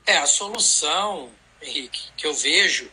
[0.06, 1.30] É a solução,
[1.62, 2.90] Henrique, que eu vejo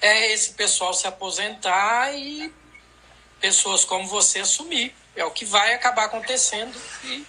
[0.00, 2.52] é esse pessoal se aposentar e
[3.40, 7.24] pessoas como você assumir é o que vai acabar acontecendo e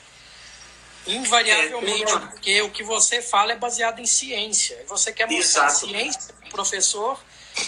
[1.07, 4.83] invariavelmente, é, porque o que você fala é baseado em ciência.
[4.87, 5.87] Você quer mostrar Exato.
[5.87, 7.19] ciência o professor,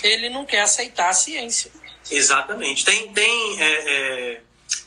[0.04, 1.72] ele não quer aceitar a ciência.
[2.12, 2.84] Exatamente.
[2.84, 4.42] Tem, tem, é, é,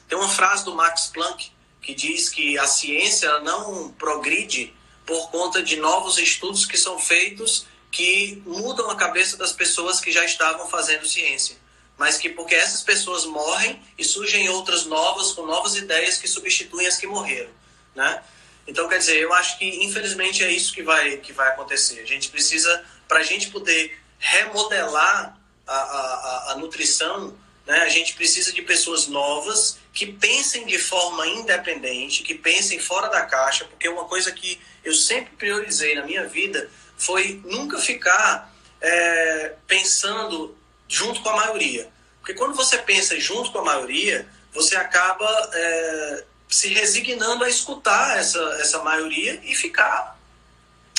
[0.09, 4.75] tem uma frase do Max Planck que diz que a ciência não progride
[5.07, 10.11] por conta de novos estudos que são feitos que mudam a cabeça das pessoas que
[10.11, 11.62] já estavam fazendo ciência
[12.03, 16.85] mas que porque essas pessoas morrem e surgem outras novas com novas ideias que substituem
[16.85, 17.53] as que morreram,
[17.95, 18.21] né?
[18.67, 22.01] Então, quer dizer, eu acho que infelizmente é isso que vai que vai acontecer.
[22.01, 27.79] A gente precisa para a gente poder remodelar a, a, a nutrição, né?
[27.83, 33.23] A gente precisa de pessoas novas que pensem de forma independente, que pensem fora da
[33.27, 39.55] caixa, porque uma coisa que eu sempre priorizei na minha vida foi nunca ficar é,
[39.69, 41.92] pensando junto com a maioria.
[42.23, 48.17] Porque quando você pensa junto com a maioria, você acaba é, se resignando a escutar
[48.17, 50.17] essa, essa maioria e ficar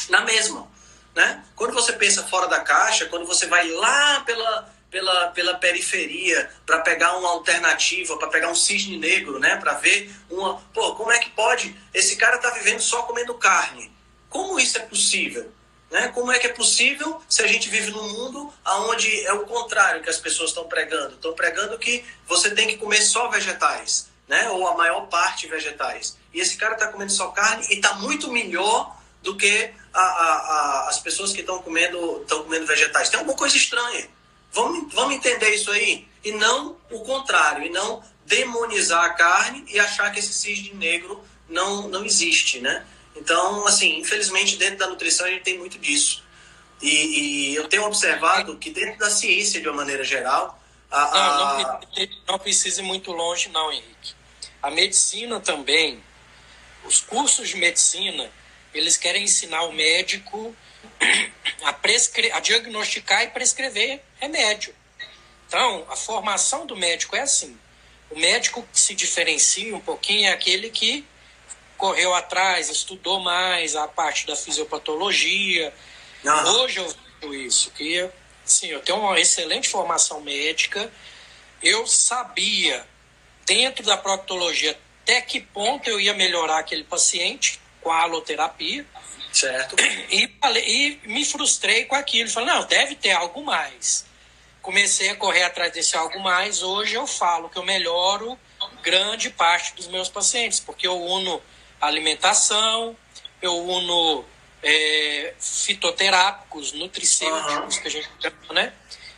[0.09, 0.67] na mesma.
[1.15, 1.41] Né?
[1.55, 6.81] Quando você pensa fora da caixa, quando você vai lá pela, pela, pela periferia para
[6.81, 9.55] pegar uma alternativa, para pegar um cisne negro, né?
[9.55, 10.59] Para ver uma.
[10.73, 11.73] Pô, como é que pode?
[11.93, 13.93] Esse cara tá vivendo só comendo carne.
[14.27, 15.49] Como isso é possível?
[15.93, 16.07] Né?
[16.07, 20.01] Como é que é possível se a gente vive num mundo onde é o contrário
[20.01, 21.13] que as pessoas estão pregando?
[21.13, 24.49] Estão pregando que você tem que comer só vegetais, né?
[24.49, 26.17] ou a maior parte vegetais.
[26.33, 30.05] E esse cara está comendo só carne e está muito melhor do que a, a,
[30.05, 33.09] a, as pessoas que estão comendo, comendo vegetais.
[33.09, 34.09] Tem alguma coisa estranha.
[34.51, 36.07] Vamos, vamos entender isso aí?
[36.23, 41.23] E não o contrário, e não demonizar a carne e achar que esse cisne negro
[41.47, 42.83] não, não existe, né?
[43.15, 46.23] Então, assim, infelizmente, dentro da nutrição a gente tem muito disso.
[46.81, 50.59] E, e eu tenho observado que dentro da ciência, de uma maneira geral.
[50.91, 51.57] A, a...
[51.57, 54.13] Não, não, precisa ir muito longe, não, Henrique.
[54.61, 56.03] A medicina também,
[56.83, 58.29] os cursos de medicina,
[58.73, 60.55] eles querem ensinar o médico
[61.63, 62.31] a, prescre...
[62.31, 64.75] a diagnosticar e prescrever remédio.
[65.47, 67.57] Então, a formação do médico é assim.
[68.09, 71.05] O médico que se diferencia um pouquinho é aquele que
[71.83, 75.73] correu atrás, estudou mais a parte da fisiopatologia.
[76.23, 76.61] Uhum.
[76.61, 78.09] Hoje eu vejo isso, que
[78.45, 80.89] sim, eu tenho uma excelente formação médica,
[81.61, 82.87] eu sabia,
[83.45, 88.85] dentro da proctologia, até que ponto eu ia melhorar aquele paciente com a aloterapia.
[89.33, 89.75] Certo.
[90.09, 90.31] E,
[90.65, 92.29] e me frustrei com aquilo.
[92.29, 94.05] Falei, não, deve ter algo mais.
[94.61, 96.63] Comecei a correr atrás desse algo mais.
[96.63, 98.39] Hoje eu falo que eu melhoro
[98.81, 101.41] grande parte dos meus pacientes, porque eu uno
[101.85, 102.95] alimentação,
[103.41, 104.25] eu uno
[104.61, 107.81] é, fitoterápicos, nutricêuticos, uhum.
[107.81, 108.73] que a gente chama, né?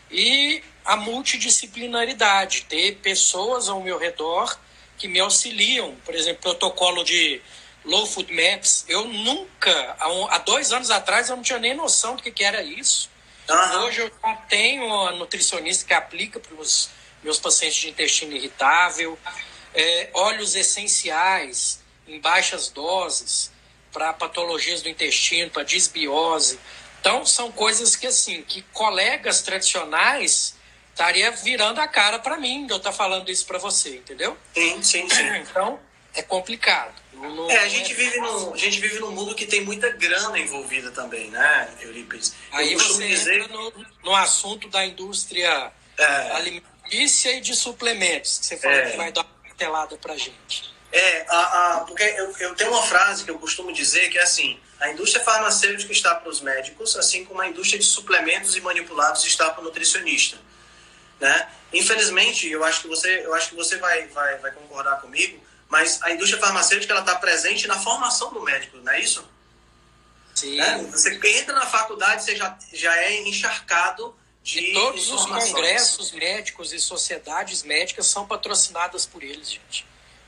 [0.09, 4.57] E a multidisciplinaridade, ter pessoas ao meu redor
[4.97, 5.95] que me auxiliam.
[6.05, 7.41] Por exemplo, protocolo de
[7.83, 8.85] Low Food Maps.
[8.87, 12.31] Eu nunca, há, um, há dois anos atrás, eu não tinha nem noção do que,
[12.31, 13.09] que era isso.
[13.49, 13.83] Uhum.
[13.83, 16.89] Hoje eu já tenho uma nutricionista que aplica para os
[17.23, 19.17] meus pacientes de intestino irritável.
[19.73, 23.51] É, óleos essenciais, em baixas doses
[23.91, 26.59] para patologias do intestino, para disbiose.
[26.99, 30.55] Então, são coisas que, assim, que colegas tradicionais
[30.91, 34.37] estaria virando a cara para mim de eu estar tá falando isso para você, entendeu?
[34.53, 35.29] Sim, sim, sim.
[35.39, 35.79] Então,
[36.13, 36.93] é complicado.
[37.13, 37.95] Não, é, a gente, é...
[37.95, 42.33] Vive num, a gente vive num mundo que tem muita grana envolvida também, né, Eurípides?
[42.51, 43.41] Aí você dizer...
[43.41, 46.31] entra no, no assunto da indústria é.
[46.31, 48.91] alimentícia e de suplementos, que você falou é.
[48.91, 50.74] que vai dar uma telada pra gente.
[50.95, 51.39] É, a,
[51.73, 54.89] a, porque eu, eu tenho uma frase que eu costumo dizer que é assim: a
[54.89, 59.49] indústria farmacêutica está para os médicos, assim como a indústria de suplementos e manipulados está
[59.49, 60.37] para o nutricionista.
[61.19, 61.49] Né?
[61.73, 66.01] Infelizmente, eu acho que você, eu acho que você vai, vai, vai concordar comigo, mas
[66.01, 69.29] a indústria farmacêutica ela está presente na formação do médico, não é isso?
[70.33, 70.55] Sim.
[70.55, 70.77] Né?
[70.91, 76.71] Você entra na faculdade, você já, já é encharcado de e todos os congressos médicos
[76.71, 79.85] e sociedades médicas são patrocinadas por eles, gente.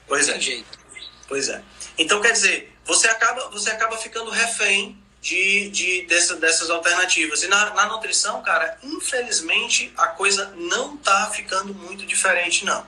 [0.07, 0.39] Pois é.
[0.39, 0.79] Jeito.
[1.27, 1.61] Pois é.
[1.97, 7.43] Então, quer dizer, você acaba, você acaba ficando refém de, de dessa, dessas alternativas.
[7.43, 12.85] E na, na nutrição, cara, infelizmente a coisa não tá ficando muito diferente, não.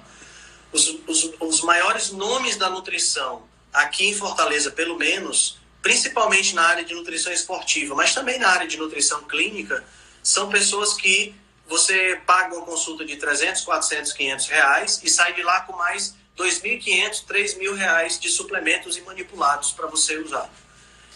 [0.71, 6.85] Os, os, os maiores nomes da nutrição aqui em Fortaleza, pelo menos, principalmente na área
[6.85, 9.83] de nutrição esportiva, mas também na área de nutrição clínica,
[10.21, 11.35] são pessoas que
[11.67, 16.15] você paga uma consulta de 300, 400, 500 reais e sai de lá com mais
[16.39, 20.49] 2.500, 3.000 reais de suplementos e manipulados para você usar.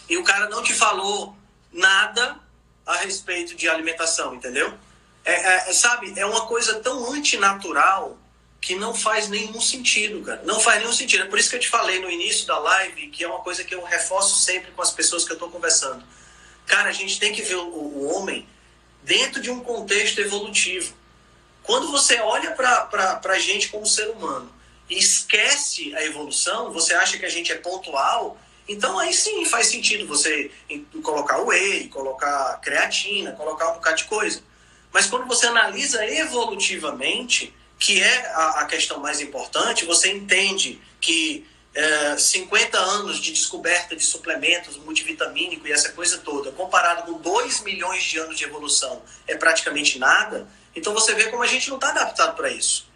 [0.09, 1.35] E o cara não te falou
[1.71, 2.37] nada
[2.85, 4.77] a respeito de alimentação, entendeu?
[5.23, 8.17] É, é, sabe, é uma coisa tão antinatural
[8.59, 10.41] que não faz nenhum sentido, cara.
[10.43, 11.23] Não faz nenhum sentido.
[11.23, 13.63] É por isso que eu te falei no início da live, que é uma coisa
[13.63, 16.03] que eu reforço sempre com as pessoas que eu estou conversando.
[16.65, 18.47] Cara, a gente tem que ver o, o homem
[19.01, 20.93] dentro de um contexto evolutivo.
[21.61, 24.53] Quando você olha para a gente como ser humano
[24.93, 29.67] e esquece a evolução, você acha que a gente é pontual, então aí sim faz
[29.67, 30.51] sentido você
[31.01, 34.41] colocar whey, colocar creatina, colocar um bocado de coisa.
[34.93, 41.45] Mas quando você analisa evolutivamente, que é a, a questão mais importante, você entende que
[41.73, 47.61] é, 50 anos de descoberta de suplementos multivitamínico e essa coisa toda, comparado com 2
[47.61, 50.47] milhões de anos de evolução, é praticamente nada.
[50.75, 52.87] Então você vê como a gente não está adaptado para isso.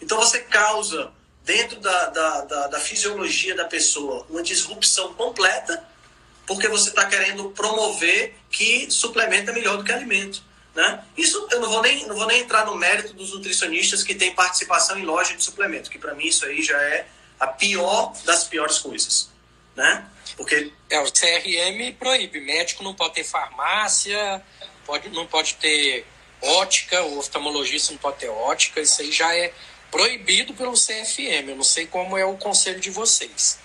[0.00, 1.12] Então você causa
[1.46, 5.82] dentro da, da, da, da fisiologia da pessoa uma disrupção completa,
[6.44, 10.42] porque você está querendo promover que suplemento é melhor do que alimento.
[10.74, 11.02] Né?
[11.16, 14.34] Isso eu não vou, nem, não vou nem entrar no mérito dos nutricionistas que têm
[14.34, 17.06] participação em loja de suplemento, que para mim isso aí já é
[17.38, 19.30] a pior das piores coisas.
[19.76, 20.04] Né?
[20.36, 20.72] Porque...
[20.90, 24.42] É, o CRM proíbe, médico não pode ter farmácia,
[24.84, 26.04] pode, não pode ter
[26.42, 29.54] ótica, o oftalmologista não pode ter ótica, isso aí já é
[29.96, 31.48] proibido pelo CFM.
[31.48, 33.58] Eu não sei como é o conselho de vocês.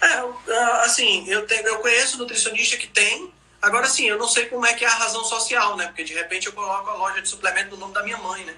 [0.00, 4.66] É, assim, eu, tenho, eu conheço nutricionista que tem, agora sim, eu não sei como
[4.66, 5.86] é que é a razão social, né?
[5.86, 8.54] Porque de repente eu coloco a loja de suplemento no nome da minha mãe, né?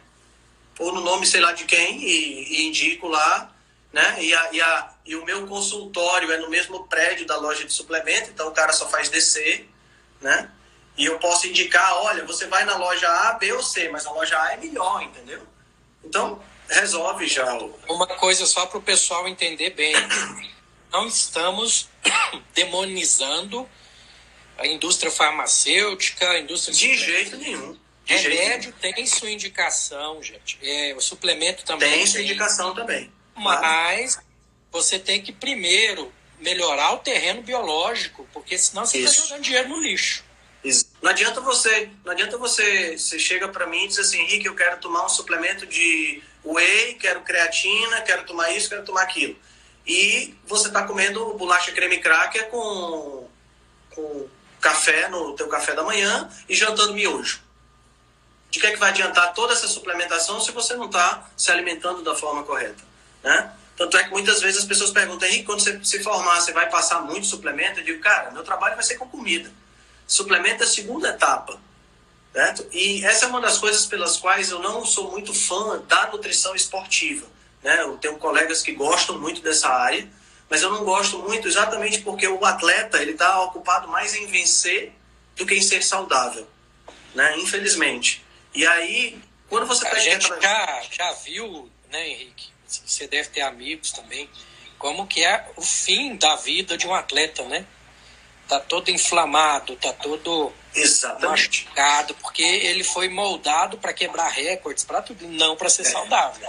[0.79, 3.53] Ou no nome sei lá de quem e, e indico lá,
[3.93, 4.17] né?
[4.23, 7.73] E, a, e, a, e o meu consultório é no mesmo prédio da loja de
[7.73, 9.69] suplemento, então o cara só faz descer,
[10.21, 10.51] né?
[10.97, 14.13] E eu posso indicar, olha, você vai na loja A, B ou C, mas a
[14.13, 15.43] loja A é melhor, entendeu?
[16.05, 17.53] Então, resolve já.
[17.89, 19.95] Uma coisa só para o pessoal entender bem.
[20.93, 21.89] Não estamos
[22.55, 23.69] demonizando
[24.57, 26.75] a indústria farmacêutica, a indústria...
[26.75, 27.77] De jeito nenhum.
[28.05, 30.59] De Remédio jeito tem sua indicação, gente.
[30.63, 32.07] É, o suplemento também tem.
[32.07, 33.11] sua indicação também.
[33.35, 34.19] Mas
[34.71, 39.81] você tem que primeiro melhorar o terreno biológico, porque senão você está jogando dinheiro no
[39.81, 40.23] lixo.
[41.03, 44.55] Não adianta você, não adianta você, você chega para mim e diz assim, Henrique, eu
[44.55, 49.37] quero tomar um suplemento de whey, quero creatina, quero tomar isso, quero tomar aquilo.
[49.87, 53.29] E você está comendo bolacha creme cracker com,
[53.91, 54.29] com
[54.61, 57.43] café no teu café da manhã e jantando miojo.
[58.51, 62.03] De que é que vai adiantar toda essa suplementação se você não está se alimentando
[62.03, 62.83] da forma correta,
[63.23, 63.53] né?
[63.77, 66.71] Tanto é que muitas vezes as pessoas perguntam, Henrique, quando você se formar, você vai
[66.71, 67.81] passar muito suplemento?
[67.81, 69.51] Eu digo, cara, meu trabalho vai ser com comida
[70.07, 71.59] suplemento é a segunda etapa.
[72.35, 72.67] Certo?
[72.73, 76.53] E essa é uma das coisas pelas quais eu não sou muito fã da nutrição
[76.57, 77.25] esportiva.
[77.63, 77.81] Né?
[77.81, 80.11] Eu tenho colegas que gostam muito dessa área,
[80.51, 84.93] mas eu não gosto muito exatamente porque o atleta ele está ocupado mais em vencer
[85.37, 86.47] do que em ser saudável,
[87.15, 87.39] né?
[87.39, 88.25] Infelizmente.
[88.53, 89.19] E aí,
[89.49, 89.87] quando você.
[89.87, 92.49] A gente já, já viu, né, Henrique?
[92.67, 94.29] Você deve ter amigos também,
[94.79, 97.65] como que é o fim da vida de um atleta, né?
[98.49, 101.65] Tá todo inflamado, tá todo Exatamente.
[101.67, 105.85] machucado, porque ele foi moldado para quebrar recordes, para tudo, não para ser é.
[105.85, 106.49] saudável.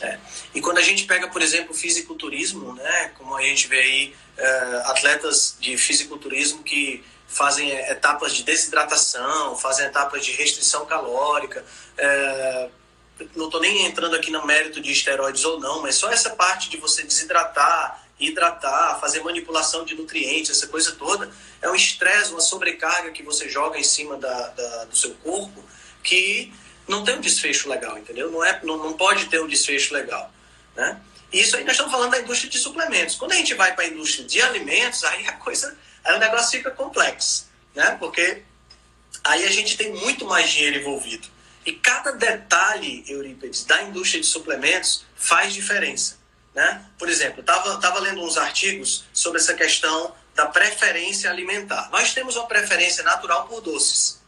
[0.00, 0.18] É.
[0.54, 4.14] E quando a gente pega, por exemplo, o fisiculturismo, né, como a gente vê aí
[4.38, 11.64] uh, atletas de fisiculturismo que fazem eh, etapas de desidratação, fazem etapas de restrição calórica.
[11.98, 12.70] Uh,
[13.34, 16.68] não estou nem entrando aqui no mérito de esteroides ou não, mas só essa parte
[16.68, 21.30] de você desidratar, hidratar, fazer manipulação de nutrientes, essa coisa toda,
[21.60, 25.62] é um estresse, uma sobrecarga que você joga em cima da, da, do seu corpo
[26.02, 26.52] que
[26.86, 28.30] não tem um desfecho legal, entendeu?
[28.30, 30.32] Não, é, não, não pode ter um desfecho legal,
[30.74, 31.00] né?
[31.32, 33.16] Isso aí nós estamos falando da indústria de suplementos.
[33.16, 36.50] Quando a gente vai para a indústria de alimentos, aí a coisa, aí o negócio
[36.50, 37.96] fica complexo, né?
[37.98, 38.42] Porque
[39.24, 41.28] aí a gente tem muito mais dinheiro envolvido.
[41.64, 46.18] E cada detalhe, Eurípides, da indústria de suplementos faz diferença.
[46.54, 46.84] Né?
[46.98, 51.90] Por exemplo, estava tava lendo uns artigos sobre essa questão da preferência alimentar.
[51.90, 54.20] Nós temos uma preferência natural por doces,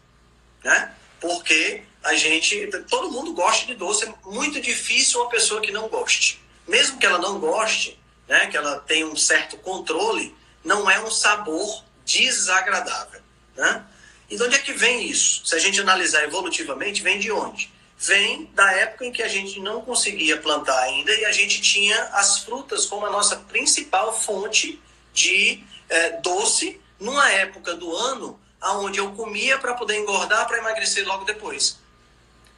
[0.63, 0.95] né?
[1.21, 5.89] porque a gente, todo mundo gosta de doce, é muito difícil uma pessoa que não
[5.89, 6.43] goste.
[6.69, 11.11] Mesmo que ela não goste, né, que ela tenha um certo controle, não é um
[11.11, 13.21] sabor desagradável.
[13.57, 13.85] Né?
[14.29, 15.47] E de onde é que vem isso?
[15.47, 17.73] Se a gente analisar evolutivamente, vem de onde?
[17.99, 21.97] Vem da época em que a gente não conseguia plantar ainda e a gente tinha
[22.13, 24.81] as frutas como a nossa principal fonte
[25.13, 31.07] de é, doce numa época do ano onde eu comia para poder engordar para emagrecer
[31.07, 31.79] logo depois.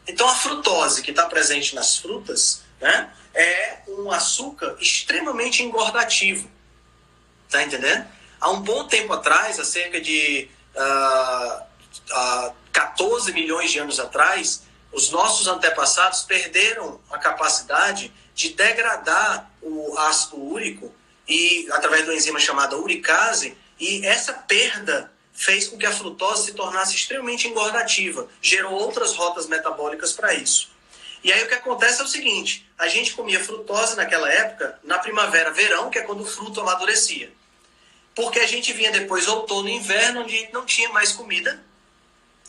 [0.07, 6.49] Então a frutose que está presente nas frutas né, é um açúcar extremamente engordativo.
[7.51, 8.07] Tá entendendo?
[8.41, 11.63] Há um bom tempo atrás, há cerca de uh,
[12.13, 14.63] uh, 14 milhões de anos atrás,
[14.97, 20.91] os nossos antepassados perderam a capacidade de degradar o ácido úrico
[21.29, 26.47] e através de uma enzima chamada uricase, e essa perda fez com que a frutose
[26.47, 30.71] se tornasse extremamente engordativa, gerou outras rotas metabólicas para isso.
[31.23, 34.99] E aí o que acontece é o seguinte: a gente comia frutose naquela época, na
[34.99, 37.31] primavera, verão, que é quando o fruto amadurecia.
[38.15, 41.63] Porque a gente vinha depois outono e inverno, onde a gente não tinha mais comida,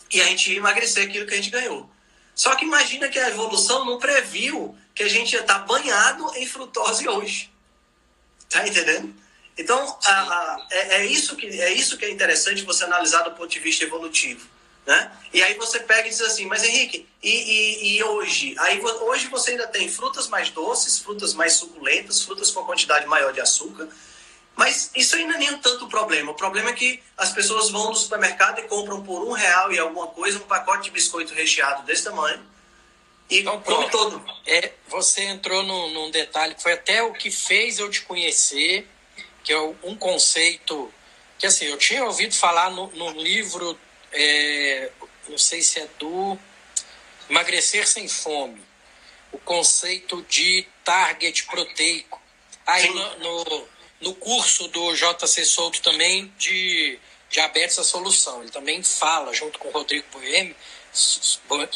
[0.10, 1.90] e a gente ia emagrecer aquilo que a gente ganhou.
[2.38, 6.46] Só que imagina que a evolução não previu que a gente ia estar banhado em
[6.46, 7.52] frutose hoje.
[8.48, 9.12] Tá entendendo?
[9.58, 13.32] Então, a, a, é, é, isso que, é isso que é interessante você analisar do
[13.32, 14.48] ponto de vista evolutivo.
[14.86, 15.12] Né?
[15.34, 18.56] E aí você pega e diz assim, mas Henrique, e, e, e hoje?
[18.60, 23.34] Aí hoje você ainda tem frutas mais doces, frutas mais suculentas, frutas com quantidade maior
[23.34, 23.90] de açúcar,
[24.58, 26.32] mas isso ainda nem é tanto problema.
[26.32, 29.80] O problema é que as pessoas vão no supermercado e compram por um real e
[29.80, 32.44] alguma coisa um pacote de biscoito recheado desse tamanho
[33.30, 34.24] e então, come todo.
[34.46, 38.88] É, você entrou num, num, detalhe que foi até o que fez eu te conhecer,
[39.44, 40.92] que é um conceito
[41.38, 43.78] que assim eu tinha ouvido falar no, no livro,
[44.12, 44.92] é,
[45.30, 46.38] não sei se é do
[47.30, 48.62] emagrecer sem fome,
[49.32, 52.22] o conceito de target proteico.
[52.66, 53.68] Aí no, no,
[54.02, 59.68] no, curso do JC Souto também de Diabetes a Solução, ele também fala, junto com
[59.68, 60.56] o Rodrigo Boemi,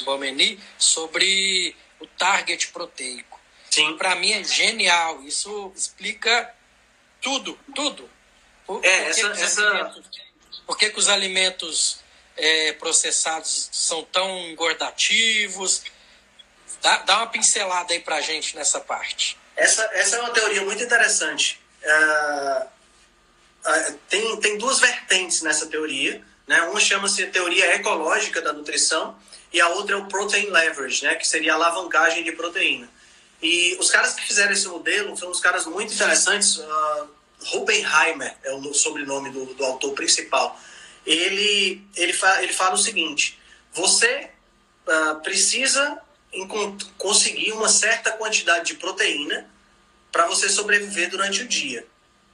[0.03, 3.39] Bomeni, sobre o target proteico.
[3.69, 3.95] Sim.
[3.97, 6.53] Para mim é genial, isso explica
[7.21, 8.09] tudo, tudo.
[8.65, 9.95] Por, é, por essa, que essa...
[10.65, 11.99] Por que, que os alimentos
[12.37, 15.83] é, processados são tão engordativos?
[16.81, 19.37] Dá, dá uma pincelada aí para a gente nessa parte.
[19.55, 21.60] Essa, essa é uma teoria muito interessante.
[21.83, 22.65] Uh,
[23.65, 26.23] uh, tem, tem duas vertentes nessa teoria.
[26.47, 26.61] Né?
[26.63, 29.15] Uma chama-se teoria ecológica da nutrição
[29.53, 31.15] e a outra é o protein leverage, né?
[31.15, 32.89] que seria a alavancagem de proteína.
[33.41, 36.57] E os caras que fizeram esse modelo são uns caras muito interessantes.
[36.57, 37.07] Uh,
[37.45, 40.59] Rubenheimer é o sobrenome do, do autor principal.
[41.05, 43.39] Ele, ele, fa, ele fala o seguinte:
[43.73, 44.29] você
[44.87, 45.99] uh, precisa
[46.97, 49.49] conseguir uma certa quantidade de proteína
[50.11, 51.85] para você sobreviver durante o dia,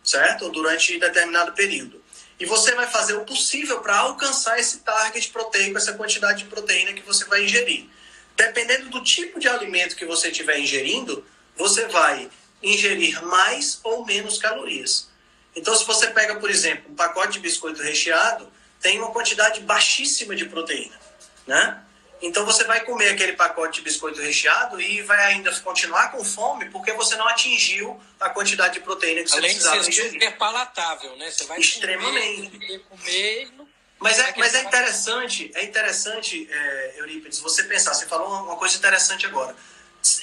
[0.04, 0.46] certo?
[0.46, 2.04] Ou durante determinado período.
[2.40, 6.94] E você vai fazer o possível para alcançar esse target proteico, essa quantidade de proteína
[6.94, 7.90] que você vai ingerir.
[8.36, 11.26] Dependendo do tipo de alimento que você estiver ingerindo,
[11.56, 12.30] você vai
[12.62, 15.10] ingerir mais ou menos calorias.
[15.56, 20.36] Então, se você pega, por exemplo, um pacote de biscoito recheado, tem uma quantidade baixíssima
[20.36, 21.00] de proteína,
[21.48, 21.84] né?
[22.22, 26.70] Então você vai comer aquele pacote de biscoito recheado e vai ainda continuar com fome
[26.70, 30.38] porque você não atingiu a quantidade de proteína que você Além precisava de ser super
[30.38, 31.30] palatável, né?
[31.30, 32.50] Você vai Extremamente.
[32.50, 33.68] comer, comer
[34.00, 38.78] mas é, mas é interessante, é interessante, é, Eurípides, você pensar, você falou uma coisa
[38.78, 39.56] interessante agora.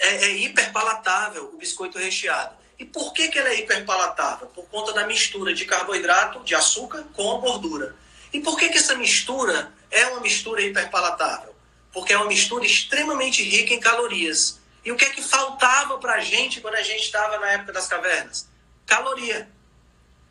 [0.00, 2.56] É, é hiperpalatável o biscoito recheado.
[2.78, 4.46] E por que, que ele é hiperpalatável?
[4.48, 7.96] Por conta da mistura de carboidrato, de açúcar, com a gordura.
[8.32, 11.53] E por que, que essa mistura é uma mistura hiperpalatável?
[11.94, 14.60] Porque é uma mistura extremamente rica em calorias.
[14.84, 17.72] E o que é que faltava para a gente quando a gente estava na época
[17.72, 18.46] das cavernas?
[18.84, 19.48] Caloria.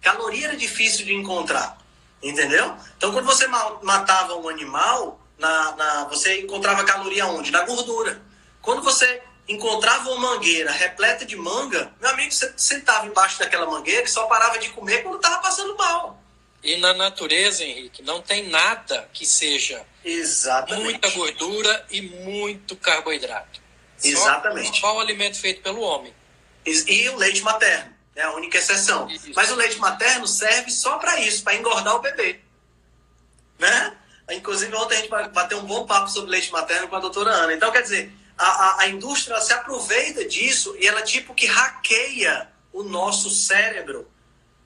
[0.01, 1.77] Caloria era difícil de encontrar,
[2.21, 2.75] entendeu?
[2.97, 7.51] Então, quando você matava um animal, na, na, você encontrava caloria onde?
[7.51, 8.21] Na gordura.
[8.61, 14.03] Quando você encontrava uma mangueira repleta de manga, meu amigo, você sentava embaixo daquela mangueira
[14.03, 16.22] e só parava de comer quando estava passando mal.
[16.63, 20.83] E na natureza, Henrique, não tem nada que seja Exatamente.
[20.83, 23.61] muita gordura e muito carboidrato.
[24.01, 24.79] Exatamente.
[24.79, 26.13] Só, o alimento feito pelo homem.
[26.65, 29.09] E, o leite materno, é a única exceção.
[29.09, 29.31] Isso.
[29.35, 32.39] Mas o leite materno serve só para isso, para engordar o bebê.
[33.59, 33.97] Né?
[34.31, 37.31] Inclusive, ontem a gente vai bater um bom papo sobre leite materno com a doutora
[37.31, 37.53] Ana.
[37.53, 42.49] Então, quer dizer, a, a, a indústria se aproveita disso e ela tipo que hackeia
[42.71, 44.07] o nosso cérebro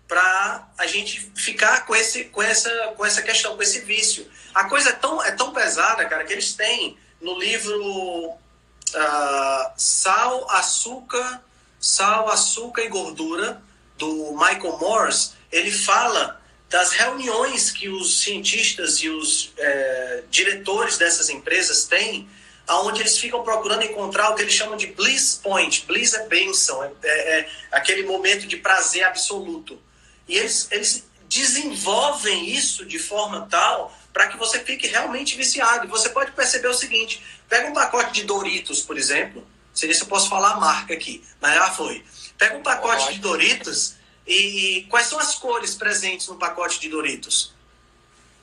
[0.08, 4.26] para a gente ficar com, esse, com, essa, com essa questão, com esse vício.
[4.54, 10.50] A coisa é tão, é tão pesada, cara, que eles têm no livro uh, Sal,
[10.52, 11.42] Açúcar,
[11.80, 13.62] Sal, Açúcar e Gordura,
[13.98, 16.40] do Michael Morse, ele fala
[16.70, 22.28] das reuniões que os cientistas e os é, diretores dessas empresas têm,
[22.68, 25.86] aonde eles ficam procurando encontrar o que eles chamam de bliss point.
[25.86, 29.80] Bliss é bênção, é, é, é aquele momento de prazer absoluto.
[30.28, 35.86] E eles, eles desenvolvem isso de forma tal para que você fique realmente viciado.
[35.86, 39.42] E você pode perceber o seguinte: pega um pacote de Doritos, por exemplo.
[39.42, 42.04] Não sei se eu posso falar a marca aqui, mas já foi.
[42.38, 46.90] Pega um pacote de Doritos e, e quais são as cores presentes no pacote de
[46.90, 47.54] Doritos?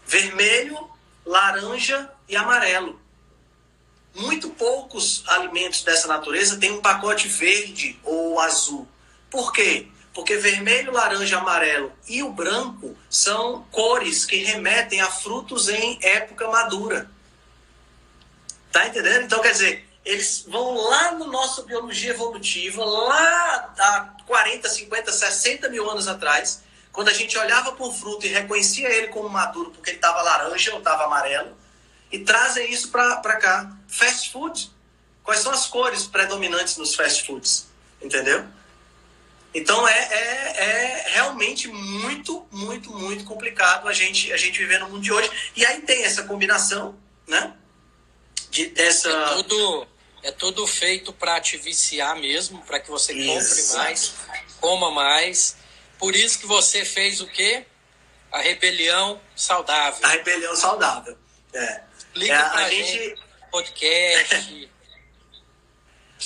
[0.07, 0.89] Vermelho,
[1.27, 3.01] laranja e amarelo.
[4.15, 8.89] Muito poucos alimentos dessa natureza têm um pacote verde ou azul.
[9.29, 9.89] Por quê?
[10.15, 16.49] Porque vermelho, laranja, amarelo e o branco são cores que remetem a frutos em época
[16.49, 17.11] madura.
[18.71, 19.25] Tá entendendo?
[19.25, 25.69] Então, quer dizer, eles vão lá no nosso biologia evolutiva, lá há 40, 50, 60
[25.69, 26.63] mil anos atrás,
[26.93, 30.23] quando a gente olhava para um fruto e reconhecia ele como maduro porque ele estava
[30.23, 31.57] laranja ou estava amarelo,
[32.13, 33.77] e trazem isso para cá.
[33.89, 34.71] Fast food.
[35.25, 37.67] Quais são as cores predominantes nos fast foods?
[38.01, 38.47] Entendeu?
[39.55, 44.89] Então é, é, é, realmente muito, muito, muito complicado a gente, a gente viver no
[44.89, 45.31] mundo de hoje.
[45.55, 47.55] E aí tem essa combinação, né?
[48.51, 49.09] De, dessa...
[49.09, 49.89] É tudo,
[50.25, 54.15] é tudo feito para te viciar mesmo, para que você compre mais,
[54.61, 55.57] coma mais.
[55.99, 57.65] Por isso que você fez o quê?
[58.33, 60.01] A rebelião saudável.
[60.05, 61.17] A rebelião saudável.
[61.53, 61.81] É.
[61.97, 64.71] Explica é, pra a gente, gente podcast.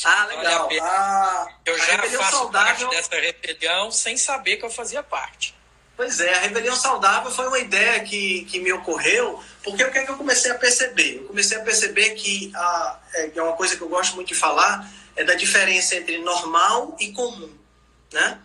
[0.04, 0.68] Ah, legal.
[0.80, 2.88] A, eu já faço saudável...
[2.88, 5.54] parte dessa rebelião sem saber que eu fazia parte.
[5.96, 9.98] Pois é, a rebelião saudável foi uma ideia que, que me ocorreu, porque o que
[9.98, 11.16] é que eu comecei a perceber?
[11.16, 14.34] Eu comecei a perceber que a, é, é uma coisa que eu gosto muito de
[14.36, 17.52] falar, é da diferença entre normal e comum,
[18.12, 18.38] né?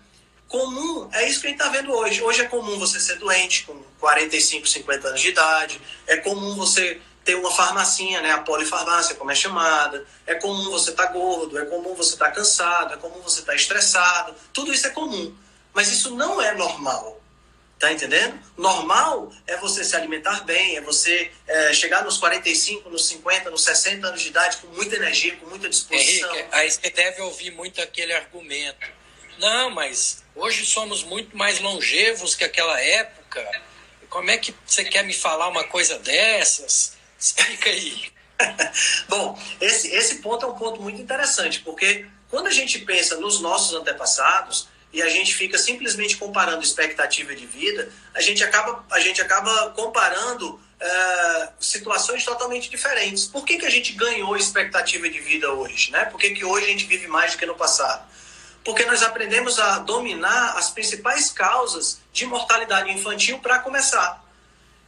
[0.47, 2.23] Comum é isso que a gente está vendo hoje.
[2.23, 6.99] Hoje é comum você ser doente com 45, 50 anos de idade, é comum você
[7.23, 10.05] ter uma farmacinha, né, a polifarmácia, como é chamada.
[10.25, 13.39] É comum você estar tá gordo, é comum você estar tá cansado, é comum você
[13.39, 14.35] estar tá estressado.
[14.51, 15.35] Tudo isso é comum.
[15.73, 17.21] Mas isso não é normal.
[17.79, 18.39] Tá entendendo?
[18.57, 23.63] Normal é você se alimentar bem, é você é, chegar nos 45, nos 50, nos
[23.63, 26.33] 60 anos de idade com muita energia, com muita disposição.
[26.33, 28.87] Henrique, aí você deve ouvir muito aquele argumento.
[29.37, 33.45] Não, mas hoje somos muito mais longevos que aquela época.
[34.09, 36.93] Como é que você quer me falar uma coisa dessas?
[37.23, 38.11] Explica aí.
[39.07, 43.39] Bom, esse, esse ponto é um ponto muito interessante, porque quando a gente pensa nos
[43.39, 48.99] nossos antepassados e a gente fica simplesmente comparando expectativa de vida, a gente acaba, a
[48.99, 53.25] gente acaba comparando é, situações totalmente diferentes.
[53.25, 55.91] Por que, que a gente ganhou expectativa de vida hoje?
[55.91, 56.03] Né?
[56.03, 58.05] Por que, que hoje a gente vive mais do que no passado?
[58.65, 64.21] Porque nós aprendemos a dominar as principais causas de mortalidade infantil para começar.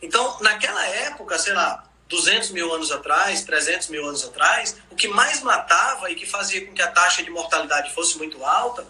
[0.01, 5.07] Então, naquela época, sei lá, 200 mil anos atrás, 300 mil anos atrás, o que
[5.07, 8.85] mais matava e que fazia com que a taxa de mortalidade fosse muito alta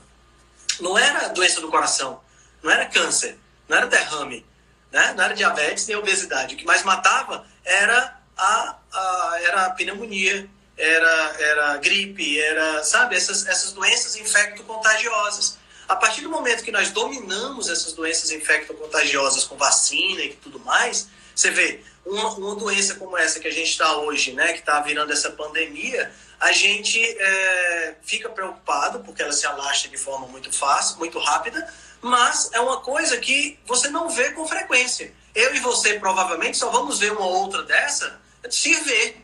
[0.80, 2.22] não era doença do coração,
[2.62, 3.38] não era câncer,
[3.68, 4.46] não era derrame,
[4.92, 5.14] né?
[5.16, 6.56] não era diabetes nem obesidade.
[6.56, 13.16] O que mais matava era a, a, era a pneumonia, era, era gripe, era, sabe,
[13.16, 15.58] essas, essas doenças infecto-contagiosas.
[15.88, 21.08] A partir do momento que nós dominamos essas doenças infecto-contagiosas com vacina e tudo mais,
[21.34, 24.80] você vê, uma, uma doença como essa que a gente está hoje, né, que está
[24.82, 30.52] virando essa pandemia, a gente é, fica preocupado porque ela se alastra de forma muito
[30.52, 31.68] fácil, muito rápida,
[32.02, 35.12] mas é uma coisa que você não vê com frequência.
[35.34, 39.18] Eu e você provavelmente só vamos ver uma outra dessa se ver,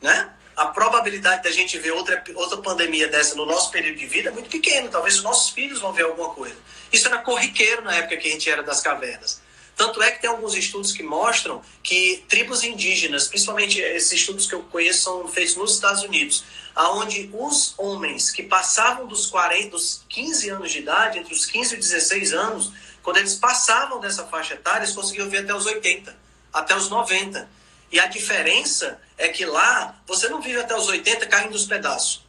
[0.00, 0.30] né?
[0.54, 4.32] A probabilidade da gente ver outra, outra pandemia dessa no nosso período de vida é
[4.32, 4.88] muito pequena.
[4.90, 6.56] Talvez os nossos filhos vão ver alguma coisa.
[6.92, 9.40] Isso era corriqueiro na época que a gente era das cavernas.
[9.76, 14.54] Tanto é que tem alguns estudos que mostram que tribos indígenas, principalmente esses estudos que
[14.54, 16.44] eu conheço são feitos nos Estados Unidos,
[16.74, 21.74] aonde os homens que passavam dos 40, dos 15 anos de idade, entre os 15
[21.74, 26.16] e 16 anos, quando eles passavam dessa faixa etária, eles conseguiam ver até os 80,
[26.52, 27.48] até os 90.
[27.90, 32.24] E a diferença é que lá você não vive até os 80 caindo dos pedaços.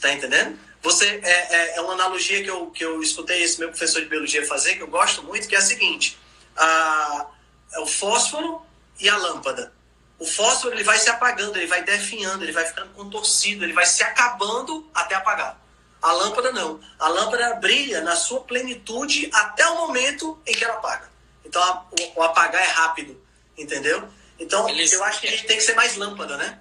[0.00, 0.58] Tá entendendo?
[0.82, 4.08] Você é, é, é uma analogia que eu, que eu escutei esse meu professor de
[4.08, 6.18] biologia fazer, que eu gosto muito, que é a seguinte:
[6.56, 7.26] a,
[7.72, 8.62] é o fósforo
[9.00, 9.72] e a lâmpada.
[10.18, 13.84] O fósforo ele vai se apagando, ele vai definhando, ele vai ficando contorcido, ele vai
[13.84, 15.60] se acabando até apagar.
[16.00, 16.80] A lâmpada não.
[16.98, 21.10] A lâmpada brilha na sua plenitude até o momento em que ela apaga.
[21.44, 23.20] Então a, o, o, apagar é rápido,
[23.56, 24.08] entendeu?
[24.38, 26.58] Então eu acho que a gente tem que ser mais lâmpada, né?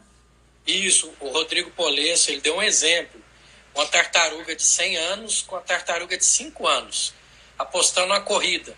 [0.66, 1.14] Isso.
[1.20, 3.22] O Rodrigo Polesso ele deu um exemplo.
[3.76, 7.14] Uma tartaruga de 100 anos com a tartaruga de 5 anos,
[7.58, 8.76] apostando na corrida.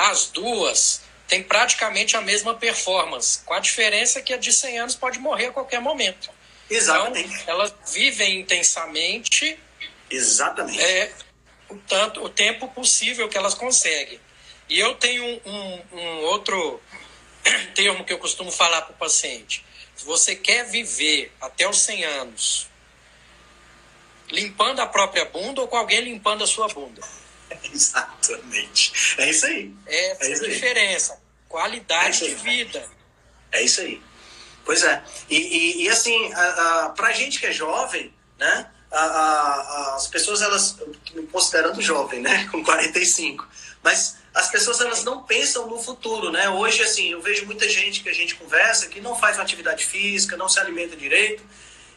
[0.00, 4.96] As duas têm praticamente a mesma performance, com a diferença que a de 100 anos
[4.96, 6.30] pode morrer a qualquer momento.
[6.70, 7.42] Exatamente.
[7.42, 9.58] Então, elas vivem intensamente.
[10.08, 10.80] Exatamente.
[10.80, 11.12] É,
[11.68, 14.18] o, tanto, o tempo possível que elas conseguem.
[14.70, 16.80] E eu tenho um, um, outro
[17.76, 19.62] termo que eu costumo falar para o paciente.
[19.94, 22.68] Se você quer viver até os 100 anos
[24.30, 27.02] limpando a própria bunda ou com alguém limpando a sua bunda?
[27.72, 28.92] Exatamente.
[29.18, 29.74] É isso aí.
[29.86, 31.20] Essa é, é a diferença.
[31.48, 32.88] Qualidade é de vida.
[33.52, 34.00] É isso aí.
[34.64, 35.02] Pois é.
[35.28, 38.70] E, e, e assim, a, a, pra gente que é jovem, né?
[38.92, 40.76] A, as pessoas, elas,
[41.14, 42.46] me considerando jovem, né?
[42.50, 43.48] Com 45.
[43.82, 46.48] Mas as pessoas, elas não pensam no futuro, né?
[46.50, 50.36] Hoje, assim, eu vejo muita gente que a gente conversa que não faz atividade física,
[50.36, 51.42] não se alimenta direito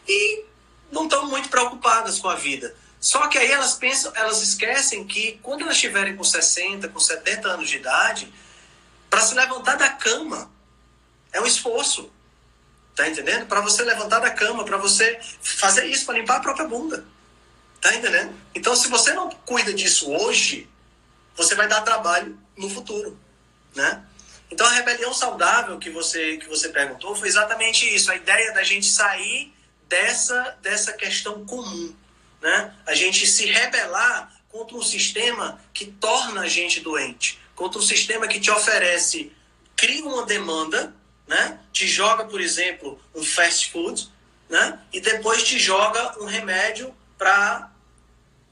[0.07, 0.45] e
[0.91, 2.75] não estão muito preocupadas com a vida.
[3.03, 7.49] Só que aí elas pensam, elas esquecem que quando elas estiverem com 60, com 70
[7.49, 8.33] anos de idade,
[9.09, 10.49] para se levantar da cama
[11.33, 12.09] é um esforço.
[12.95, 13.45] Tá entendendo?
[13.45, 17.05] Para você levantar da cama, para você fazer isso, para limpar a própria bunda.
[17.81, 18.39] Tá entendendo?
[18.55, 20.69] Então, se você não cuida disso hoje,
[21.35, 23.19] você vai dar trabalho no futuro,
[23.75, 24.01] né?
[24.49, 28.63] Então, a rebelião saudável que você que você perguntou foi exatamente isso, a ideia da
[28.63, 29.53] gente sair
[29.89, 31.93] dessa dessa questão comum
[32.43, 32.75] né?
[32.85, 38.27] a gente se rebelar contra um sistema que torna a gente doente, contra um sistema
[38.27, 39.31] que te oferece,
[39.75, 40.93] cria uma demanda,
[41.25, 41.57] né?
[41.71, 44.11] te joga, por exemplo, um fast food,
[44.49, 44.77] né?
[44.91, 47.71] e depois te joga um remédio para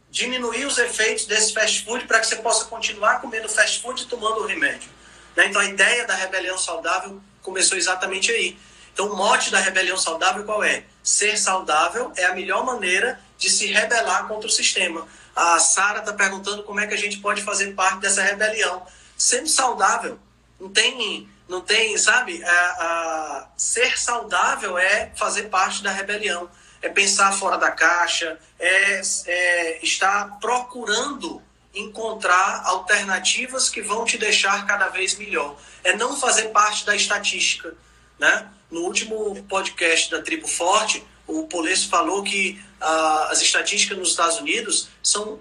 [0.10, 4.06] diminuir os efeitos desse fast food para que você possa continuar comendo fast food e
[4.06, 4.90] tomando o remédio.
[5.36, 5.48] Né?
[5.48, 8.58] Então a ideia da rebelião saudável começou exatamente aí.
[8.94, 10.84] Então o mote da rebelião saudável qual é?
[11.04, 15.08] Ser saudável é a melhor maneira de se rebelar contra o sistema.
[15.36, 18.86] A Sara está perguntando como é que a gente pode fazer parte dessa rebelião.
[19.18, 20.20] Sendo saudável,
[20.60, 22.44] não tem, não tem, sabe?
[22.44, 26.48] A, a, ser saudável é fazer parte da rebelião,
[26.84, 31.42] é pensar fora da caixa, é, é estar procurando
[31.74, 35.58] encontrar alternativas que vão te deixar cada vez melhor.
[35.84, 37.74] É não fazer parte da estatística,
[38.20, 38.48] né?
[38.70, 41.04] No último podcast da Tribo Forte,
[41.40, 45.40] o Polesso falou que ah, as estatísticas nos Estados Unidos são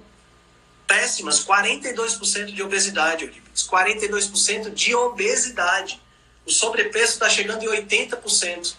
[0.86, 6.00] péssimas, 42% de obesidade, Eurípides, 42% de obesidade.
[6.44, 8.74] O sobrepeso está chegando em 80%.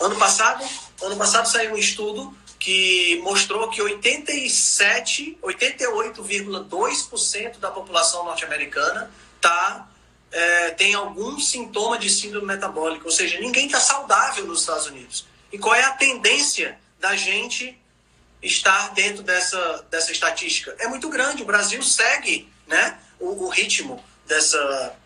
[0.00, 0.64] Ano passado,
[1.02, 9.10] ano passado saiu um estudo que mostrou que 87, 88,2% da população norte-americana
[9.40, 9.88] tá,
[10.32, 15.26] é, tem algum sintoma de síndrome metabólica, ou seja, ninguém está saudável nos Estados Unidos.
[15.52, 17.78] E qual é a tendência da gente
[18.42, 20.74] estar dentro dessa, dessa estatística?
[20.78, 21.42] É muito grande.
[21.42, 24.96] O Brasil segue né, o, o ritmo dessa,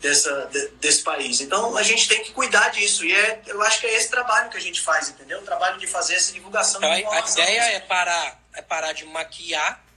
[0.00, 1.40] dessa, de, desse país.
[1.40, 3.04] Então a gente tem que cuidar disso.
[3.04, 5.40] E é, eu acho que é esse trabalho que a gente faz, entendeu?
[5.40, 6.80] O trabalho de fazer essa divulgação.
[6.82, 9.89] Então, a ideia é parar, é parar de maquiar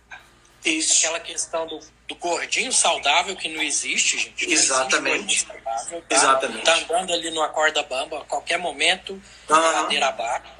[0.69, 1.05] isso.
[1.05, 4.45] aquela questão do, do gordinho saudável que não existe, gente.
[4.45, 5.25] Não Exatamente.
[5.25, 6.15] Existe saudável, tá?
[6.15, 6.63] Exatamente.
[6.63, 9.21] Tá andando ali numa corda bamba a qualquer momento, uhum.
[9.55, 10.51] ladeira abaixo.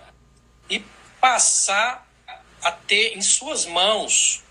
[0.70, 0.80] E
[1.20, 2.08] passar
[2.62, 4.43] a ter em suas mãos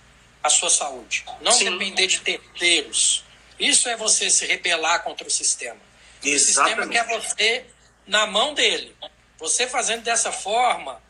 [0.43, 1.25] a sua saúde.
[1.41, 1.71] Não Sim.
[1.71, 3.25] depender de terceiros
[3.63, 5.79] isso é você se rebelar contra o sistema.
[6.23, 6.35] Exatamente.
[6.35, 7.65] O sistema quer você
[8.05, 8.95] na mão dele.
[9.39, 11.01] Você fazendo dessa forma,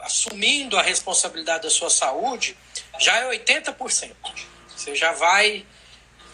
[0.00, 2.56] assumindo a responsabilidade da sua saúde,
[2.98, 4.14] já é 80%.
[4.76, 5.66] Você já vai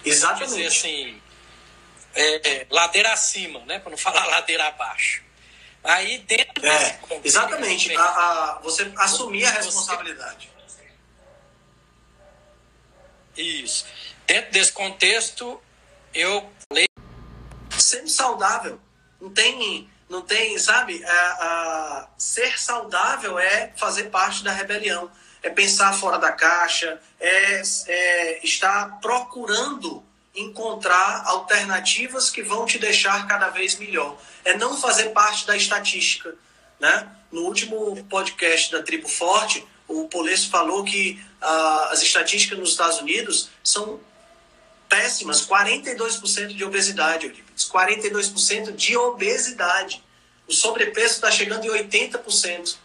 [0.04, 0.48] Exatamente.
[0.48, 1.22] dizer assim,
[2.14, 3.78] é, é, ladeira acima, né?
[3.78, 5.22] Para não falar ladeira abaixo.
[5.84, 7.94] Aí dentro é, exatamente.
[7.96, 10.50] A, a, você assumir a responsabilidade.
[13.36, 13.86] Isso.
[14.26, 15.60] Dentro desse contexto,
[16.14, 16.86] eu falei.
[17.78, 18.80] Sendo saudável,
[19.20, 21.02] não tem, não tem sabe?
[21.02, 25.10] A, a, ser saudável é fazer parte da rebelião,
[25.42, 30.04] é pensar fora da caixa, é, é estar procurando
[30.34, 34.16] encontrar alternativas que vão te deixar cada vez melhor.
[34.44, 36.34] É não fazer parte da estatística.
[36.78, 37.08] Né?
[37.30, 42.98] No último podcast da Tribo Forte, o Polesso falou que ah, as estatísticas nos Estados
[42.98, 44.00] Unidos são
[44.92, 50.04] péssimas, 42% de obesidade, Eurípides, 42% de obesidade.
[50.46, 52.76] O sobrepeso está chegando em 80%.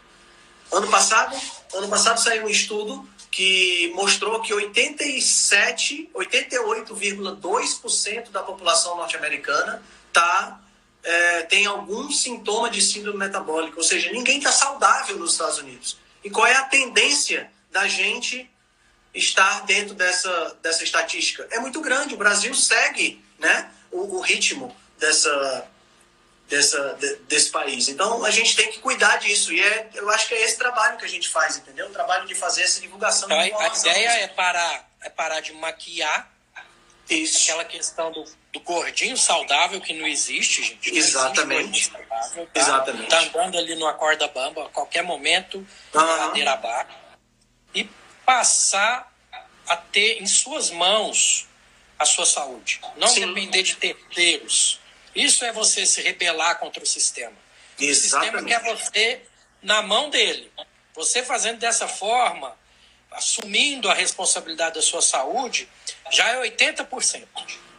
[0.72, 1.38] Ano passado,
[1.74, 10.58] ano passado saiu um estudo que mostrou que 87, 88,2% da população norte-americana tá,
[11.04, 15.98] é, tem algum sintoma de síndrome metabólica, ou seja, ninguém está saudável nos Estados Unidos.
[16.24, 18.50] E qual é a tendência da gente
[19.18, 21.46] estar dentro dessa, dessa estatística.
[21.50, 25.68] É muito grande, o Brasil segue né, o, o ritmo dessa,
[26.48, 27.88] dessa, de, desse país.
[27.88, 29.52] Então a gente tem que cuidar disso.
[29.52, 31.86] E é, eu acho que é esse trabalho que a gente faz, entendeu?
[31.86, 33.28] O trabalho de fazer essa divulgação.
[33.30, 36.30] Então, a ideia é parar, é parar de maquiar
[37.08, 37.44] isso.
[37.44, 40.90] aquela questão do, do gordinho saudável que não existe, gente.
[40.90, 41.70] Não Exatamente.
[41.70, 42.60] Existe saudável, tá?
[42.60, 43.08] Exatamente.
[43.08, 45.58] Tá andando ali numa corda bamba a qualquer momento,
[45.94, 46.00] uhum.
[46.00, 46.90] ladeira abaixo.
[47.74, 47.88] E
[48.24, 49.07] passar
[49.68, 51.46] a ter em suas mãos
[51.98, 52.80] a sua saúde.
[52.96, 53.26] Não Sim.
[53.26, 54.80] depender de terceiros.
[55.14, 57.36] Isso é você se rebelar contra o sistema.
[57.78, 57.90] Exatamente.
[57.90, 59.22] O sistema quer você
[59.62, 60.50] na mão dele.
[60.94, 62.56] Você fazendo dessa forma,
[63.10, 65.68] assumindo a responsabilidade da sua saúde,
[66.10, 67.26] já é 80%.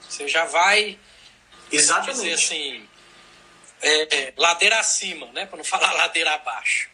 [0.08, 0.98] Você já vai
[1.72, 2.16] Exatamente.
[2.16, 2.90] dizer assim,
[3.82, 5.46] é, é, ladeira acima, né?
[5.46, 6.90] para não falar ladeira abaixo.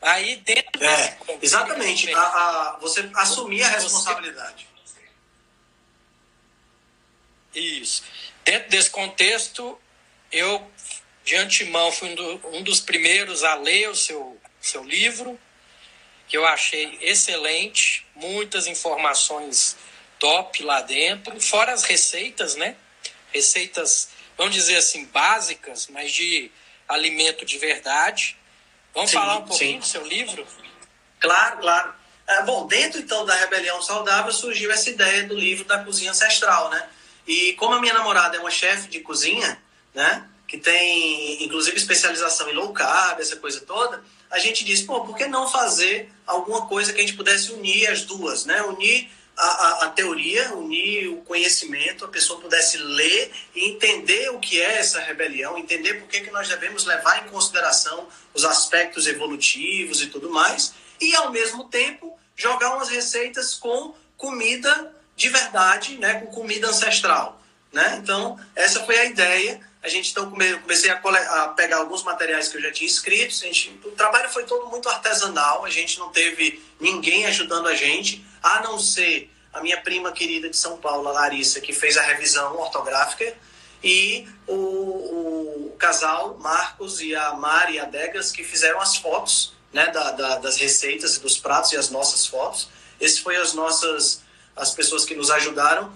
[0.00, 2.12] Aí dentro é, exatamente.
[2.14, 4.66] A, a, você assumir a responsabilidade.
[7.54, 8.02] Isso.
[8.44, 9.78] Dentro desse contexto,
[10.32, 10.70] eu
[11.24, 15.38] de antemão fui um, do, um dos primeiros a ler o seu, seu livro,
[16.26, 19.76] que eu achei excelente, muitas informações
[20.18, 22.76] top lá dentro, fora as receitas, né?
[23.32, 26.50] Receitas, vamos dizer assim, básicas, mas de
[26.88, 28.36] alimento de verdade.
[28.94, 29.78] Vamos sim, falar um pouquinho sim.
[29.78, 30.46] do seu livro?
[31.18, 31.94] Claro, claro.
[32.26, 36.70] É, bom, dentro então da Rebelião Saudável surgiu essa ideia do livro da cozinha ancestral,
[36.70, 36.88] né?
[37.26, 39.60] E como a minha namorada é uma chefe de cozinha,
[39.94, 40.26] né?
[40.46, 45.16] Que tem inclusive especialização em low carb, essa coisa toda, a gente disse, pô, por
[45.16, 48.62] que não fazer alguma coisa que a gente pudesse unir as duas, né?
[48.62, 49.10] Unir
[49.40, 54.60] a, a, a, teoria, unir o conhecimento, a pessoa pudesse ler e entender o que
[54.60, 60.02] é essa rebelião, entender por que, que nós devemos levar em consideração os aspectos evolutivos
[60.02, 66.20] e tudo mais, e ao mesmo tempo jogar umas receitas com comida de verdade, né,
[66.20, 67.40] com comida ancestral.
[67.72, 67.98] Né?
[68.02, 69.60] Então, essa foi a ideia.
[69.82, 73.34] A gente então comecei a, a, pegar alguns materiais que eu já tinha escrito.
[73.34, 75.64] A gente, o trabalho foi todo muito artesanal.
[75.64, 80.50] A gente não teve ninguém ajudando a gente, a não ser a minha prima querida
[80.50, 83.34] de São Paulo, a Larissa, que fez a revisão ortográfica,
[83.82, 89.54] e o, o casal Marcos e a Mari e a Degas, que fizeram as fotos
[89.72, 92.68] né, da, da, das receitas e dos pratos e as nossas fotos.
[93.00, 94.22] Essas foram as nossas
[94.54, 95.90] as pessoas que nos ajudaram.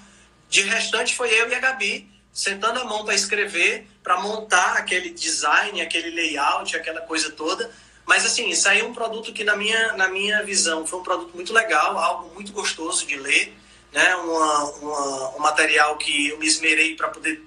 [0.48, 5.10] De restante foi eu e a Gabi sentando a mão para escrever, para montar aquele
[5.10, 7.70] design, aquele layout, aquela coisa toda.
[8.04, 11.52] Mas assim, saiu um produto que na minha, na minha visão foi um produto muito
[11.52, 13.56] legal, algo muito gostoso de ler,
[13.92, 14.16] né?
[14.16, 17.40] Uma, uma um material que eu me esmerei para poder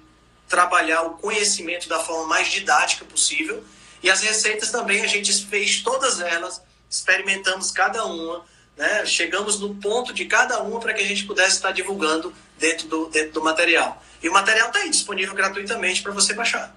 [0.48, 3.62] trabalhar o conhecimento da forma mais didática possível.
[4.02, 8.42] E as receitas também a gente fez todas elas, experimentamos cada uma,
[8.78, 9.04] né?
[9.04, 13.08] chegamos no ponto de cada uma para que a gente pudesse estar divulgando dentro do,
[13.08, 14.02] dentro do material.
[14.22, 16.74] E o material está aí disponível gratuitamente para você baixar.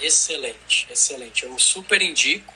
[0.00, 1.44] Excelente, excelente.
[1.44, 2.52] Eu super indico.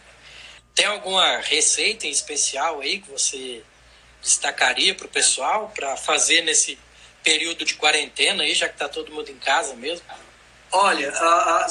[0.74, 3.62] Tem alguma receita em especial aí que você
[4.22, 6.78] destacaria para o pessoal para fazer nesse
[7.22, 10.07] período de quarentena aí, já que está todo mundo em casa mesmo?
[10.72, 11.12] Olha,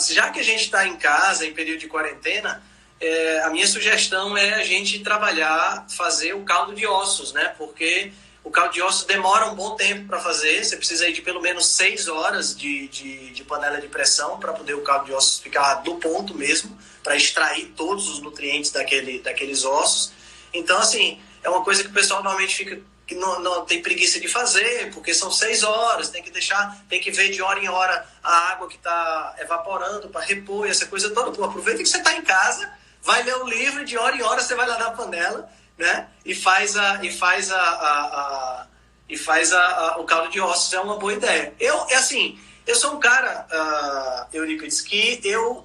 [0.10, 2.64] já que a gente está em casa, em período de quarentena,
[3.04, 7.54] é, a minha sugestão é a gente trabalhar, fazer o caldo de ossos, né?
[7.58, 11.42] Porque o caldo de ossos demora um bom tempo para fazer, você precisa de pelo
[11.42, 15.42] menos seis horas de, de, de panela de pressão para poder o caldo de ossos
[15.42, 20.14] ficar do ponto mesmo, para extrair todos os nutrientes daquele, daqueles ossos.
[20.54, 24.18] Então, assim, é uma coisa que o pessoal normalmente fica que não, não, tem preguiça
[24.18, 27.68] de fazer, porque são seis horas, tem que deixar, tem que ver de hora em
[27.68, 31.32] hora a água que está evaporando para repor essa coisa toda.
[31.32, 32.72] Pô, aproveita que você está em casa,
[33.04, 36.08] vai ler o livro e de hora em hora você vai lá na panela né?
[36.26, 38.68] E faz a e faz a, a, a
[39.10, 41.54] e faz a, o caldo de ossos é uma boa ideia.
[41.60, 45.64] Eu é assim, eu sou um cara, uh, Eurípides, que eu,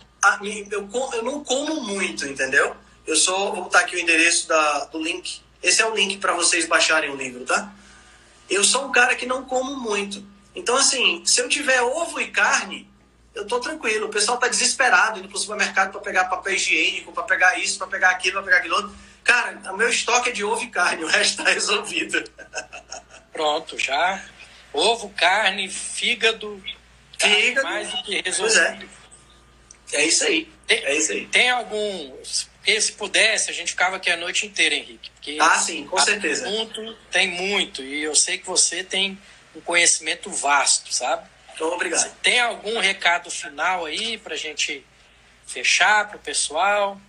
[0.70, 2.76] eu eu não como muito, entendeu?
[3.07, 5.41] Eu sou, vou botar aqui o endereço da, do link.
[5.62, 7.72] Esse é o link para vocês baixarem o livro, tá?
[8.51, 10.22] Eu sou um cara que não como muito.
[10.55, 12.91] Então, assim, se eu tiver ovo e carne,
[13.39, 14.07] eu tô tranquilo.
[14.07, 17.86] O pessoal tá desesperado indo pro supermercado para pegar papel higiênico, para pegar isso, para
[17.86, 18.95] pegar aquilo, para pegar aquilo outro.
[19.22, 22.24] Cara, o meu estoque é de ovo e carne, o resto está resolvido.
[23.32, 24.24] Pronto, já.
[24.72, 26.62] Ovo, carne, fígado.
[27.16, 27.68] Tá fígado.
[27.68, 28.89] Mais do que resolvido.
[29.93, 29.97] É.
[30.03, 30.51] é isso aí.
[30.66, 31.26] Tem, é isso aí.
[31.26, 32.16] Tem algum.
[32.24, 35.11] Se pudesse, a gente ficava aqui a noite inteira, Henrique.
[35.12, 36.51] Porque ah, sim, com certeza.
[36.51, 37.82] Muito, tem muito.
[37.82, 39.18] E eu sei que você tem
[39.57, 41.26] um conhecimento vasto, sabe?
[41.59, 42.15] Então, obrigado.
[42.23, 44.87] tem algum recado final aí para a gente
[45.45, 47.01] fechar para o pessoal?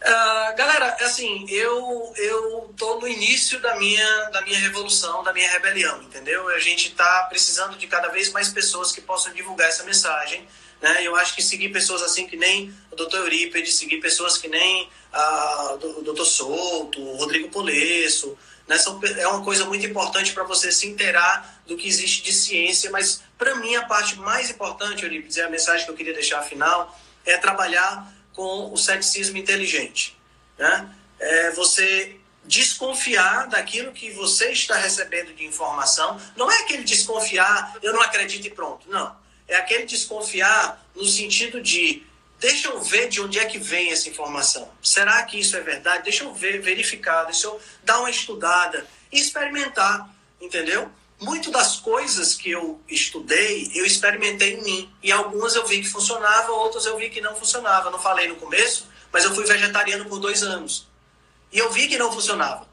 [0.00, 5.50] Uh, galera, assim, eu eu tô no início da minha da minha revolução, da minha
[5.50, 6.48] rebelião, entendeu?
[6.48, 10.48] A gente tá precisando de cada vez mais pessoas que possam divulgar essa mensagem,
[10.80, 11.06] né?
[11.06, 13.16] Eu acho que seguir pessoas assim que nem o Dr.
[13.16, 16.24] Eurípides, seguir pessoas que nem uh, o Dr.
[16.24, 18.38] Souto, o Rodrigo Polesso,
[18.68, 18.76] né?
[18.78, 22.90] São, é uma coisa muito importante para você se inteirar do que existe de ciência,
[22.90, 26.40] mas para mim a parte mais importante, Eurípides, é a mensagem que eu queria deixar
[26.40, 30.16] afinal, é trabalhar com o ceticismo inteligente.
[30.58, 30.88] Né?
[31.18, 36.20] É você desconfiar daquilo que você está recebendo de informação.
[36.36, 38.88] Não é aquele desconfiar, eu não acredito e pronto.
[38.88, 39.16] Não.
[39.46, 42.06] É aquele desconfiar no sentido de
[42.38, 44.70] deixa eu ver de onde é que vem essa informação.
[44.82, 46.04] Será que isso é verdade?
[46.04, 50.08] Deixa eu ver, verificar, deixa eu dar uma estudada e experimentar,
[50.40, 50.90] entendeu?
[51.20, 54.94] muito das coisas que eu estudei, eu experimentei em mim.
[55.02, 57.90] E algumas eu vi que funcionava, outras eu vi que não funcionava.
[57.90, 60.86] Não falei no começo, mas eu fui vegetariano por dois anos.
[61.52, 62.68] E eu vi que não funcionava.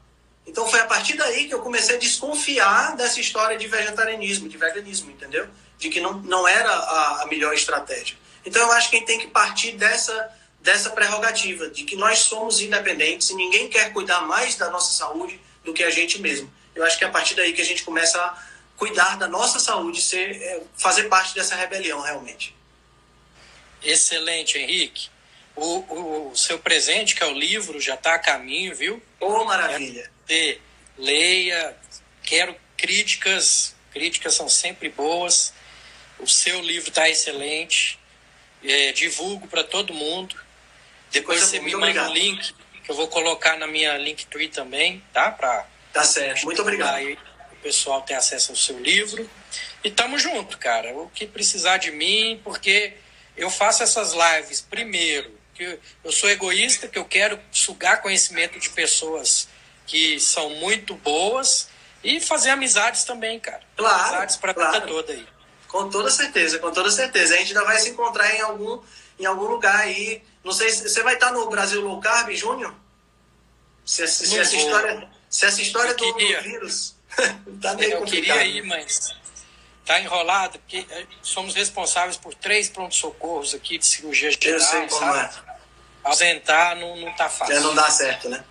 [0.46, 4.56] Então foi a partir daí que eu comecei a desconfiar dessa história de vegetarianismo, de
[4.56, 5.48] veganismo, entendeu?
[5.76, 8.16] De que não, não era a, a melhor estratégia.
[8.46, 12.20] Então eu acho que a gente tem que partir dessa, dessa prerrogativa, de que nós
[12.20, 16.50] somos independentes e ninguém quer cuidar mais da nossa saúde do que a gente mesmo
[16.76, 18.38] eu acho que é a partir daí que a gente começa a
[18.76, 22.54] cuidar da nossa saúde, ser, é, fazer parte dessa rebelião realmente.
[23.82, 25.08] Excelente, Henrique.
[25.56, 29.02] O, o, o seu presente, que é o livro, já está a caminho, viu?
[29.18, 30.10] Oh, maravilha!
[30.28, 30.58] É,
[30.98, 31.74] leia,
[32.22, 35.54] quero críticas, críticas são sempre boas.
[36.18, 37.98] O seu livro está excelente,
[38.64, 40.36] é, divulgo para todo mundo.
[41.10, 42.54] Depois você me manda o link,
[42.84, 45.30] que eu vou colocar na minha Linktree também, tá?
[45.30, 46.94] Pra tá certo, muito obrigado.
[46.94, 47.18] Aí
[47.52, 49.28] o pessoal ter acesso ao seu livro.
[49.82, 50.94] E tamo junto, cara.
[50.96, 52.94] O que precisar de mim, porque
[53.36, 58.68] eu faço essas lives primeiro, que eu sou egoísta, que eu quero sugar conhecimento de
[58.70, 59.48] pessoas
[59.86, 61.68] que são muito boas
[62.02, 63.62] e fazer amizades também, cara.
[63.76, 64.00] Claro.
[64.00, 64.72] Amizades pra claro.
[64.72, 65.26] vida toda aí.
[65.76, 67.34] Com toda certeza, com toda certeza.
[67.34, 68.80] A gente ainda vai se encontrar em algum,
[69.18, 70.22] em algum lugar aí.
[70.42, 72.74] Não sei se você vai estar no Brasil Low Carb, Júnior?
[73.84, 76.96] Se, se, se essa história, se essa história do, do, vírus
[77.60, 78.38] tá meio Eu complicado.
[78.38, 79.14] queria ir, mas
[79.84, 84.88] tá enrolado, porque eh, somos responsáveis por três prontos-socorros aqui de cirurgia geral, Eu sei
[84.88, 85.36] como sabe?
[85.46, 85.56] é.
[86.04, 87.54] Ausentar não, não tá fácil.
[87.54, 88.42] É, não dá certo, né?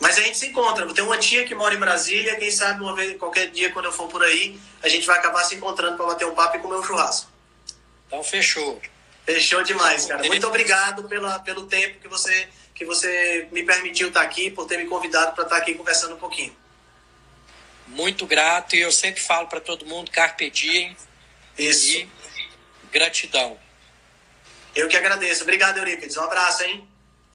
[0.00, 0.84] Mas a gente se encontra.
[0.86, 2.36] Eu tenho uma tia que mora em Brasília.
[2.36, 5.44] Quem sabe uma vez, qualquer dia, quando eu for por aí, a gente vai acabar
[5.44, 7.30] se encontrando para bater um papo e comer um churrasco.
[8.06, 8.80] Então fechou.
[9.26, 10.26] Fechou demais, cara.
[10.26, 14.78] Muito obrigado pela, pelo tempo que você, que você me permitiu estar aqui, por ter
[14.78, 16.56] me convidado para estar aqui conversando um pouquinho.
[17.86, 20.96] Muito grato e eu sempre falo para todo mundo, carpe diem
[21.58, 21.98] Isso.
[21.98, 22.08] e
[22.90, 23.58] gratidão.
[24.74, 25.42] Eu que agradeço.
[25.42, 26.16] Obrigado, Eurípides.
[26.16, 26.88] Um abraço, hein?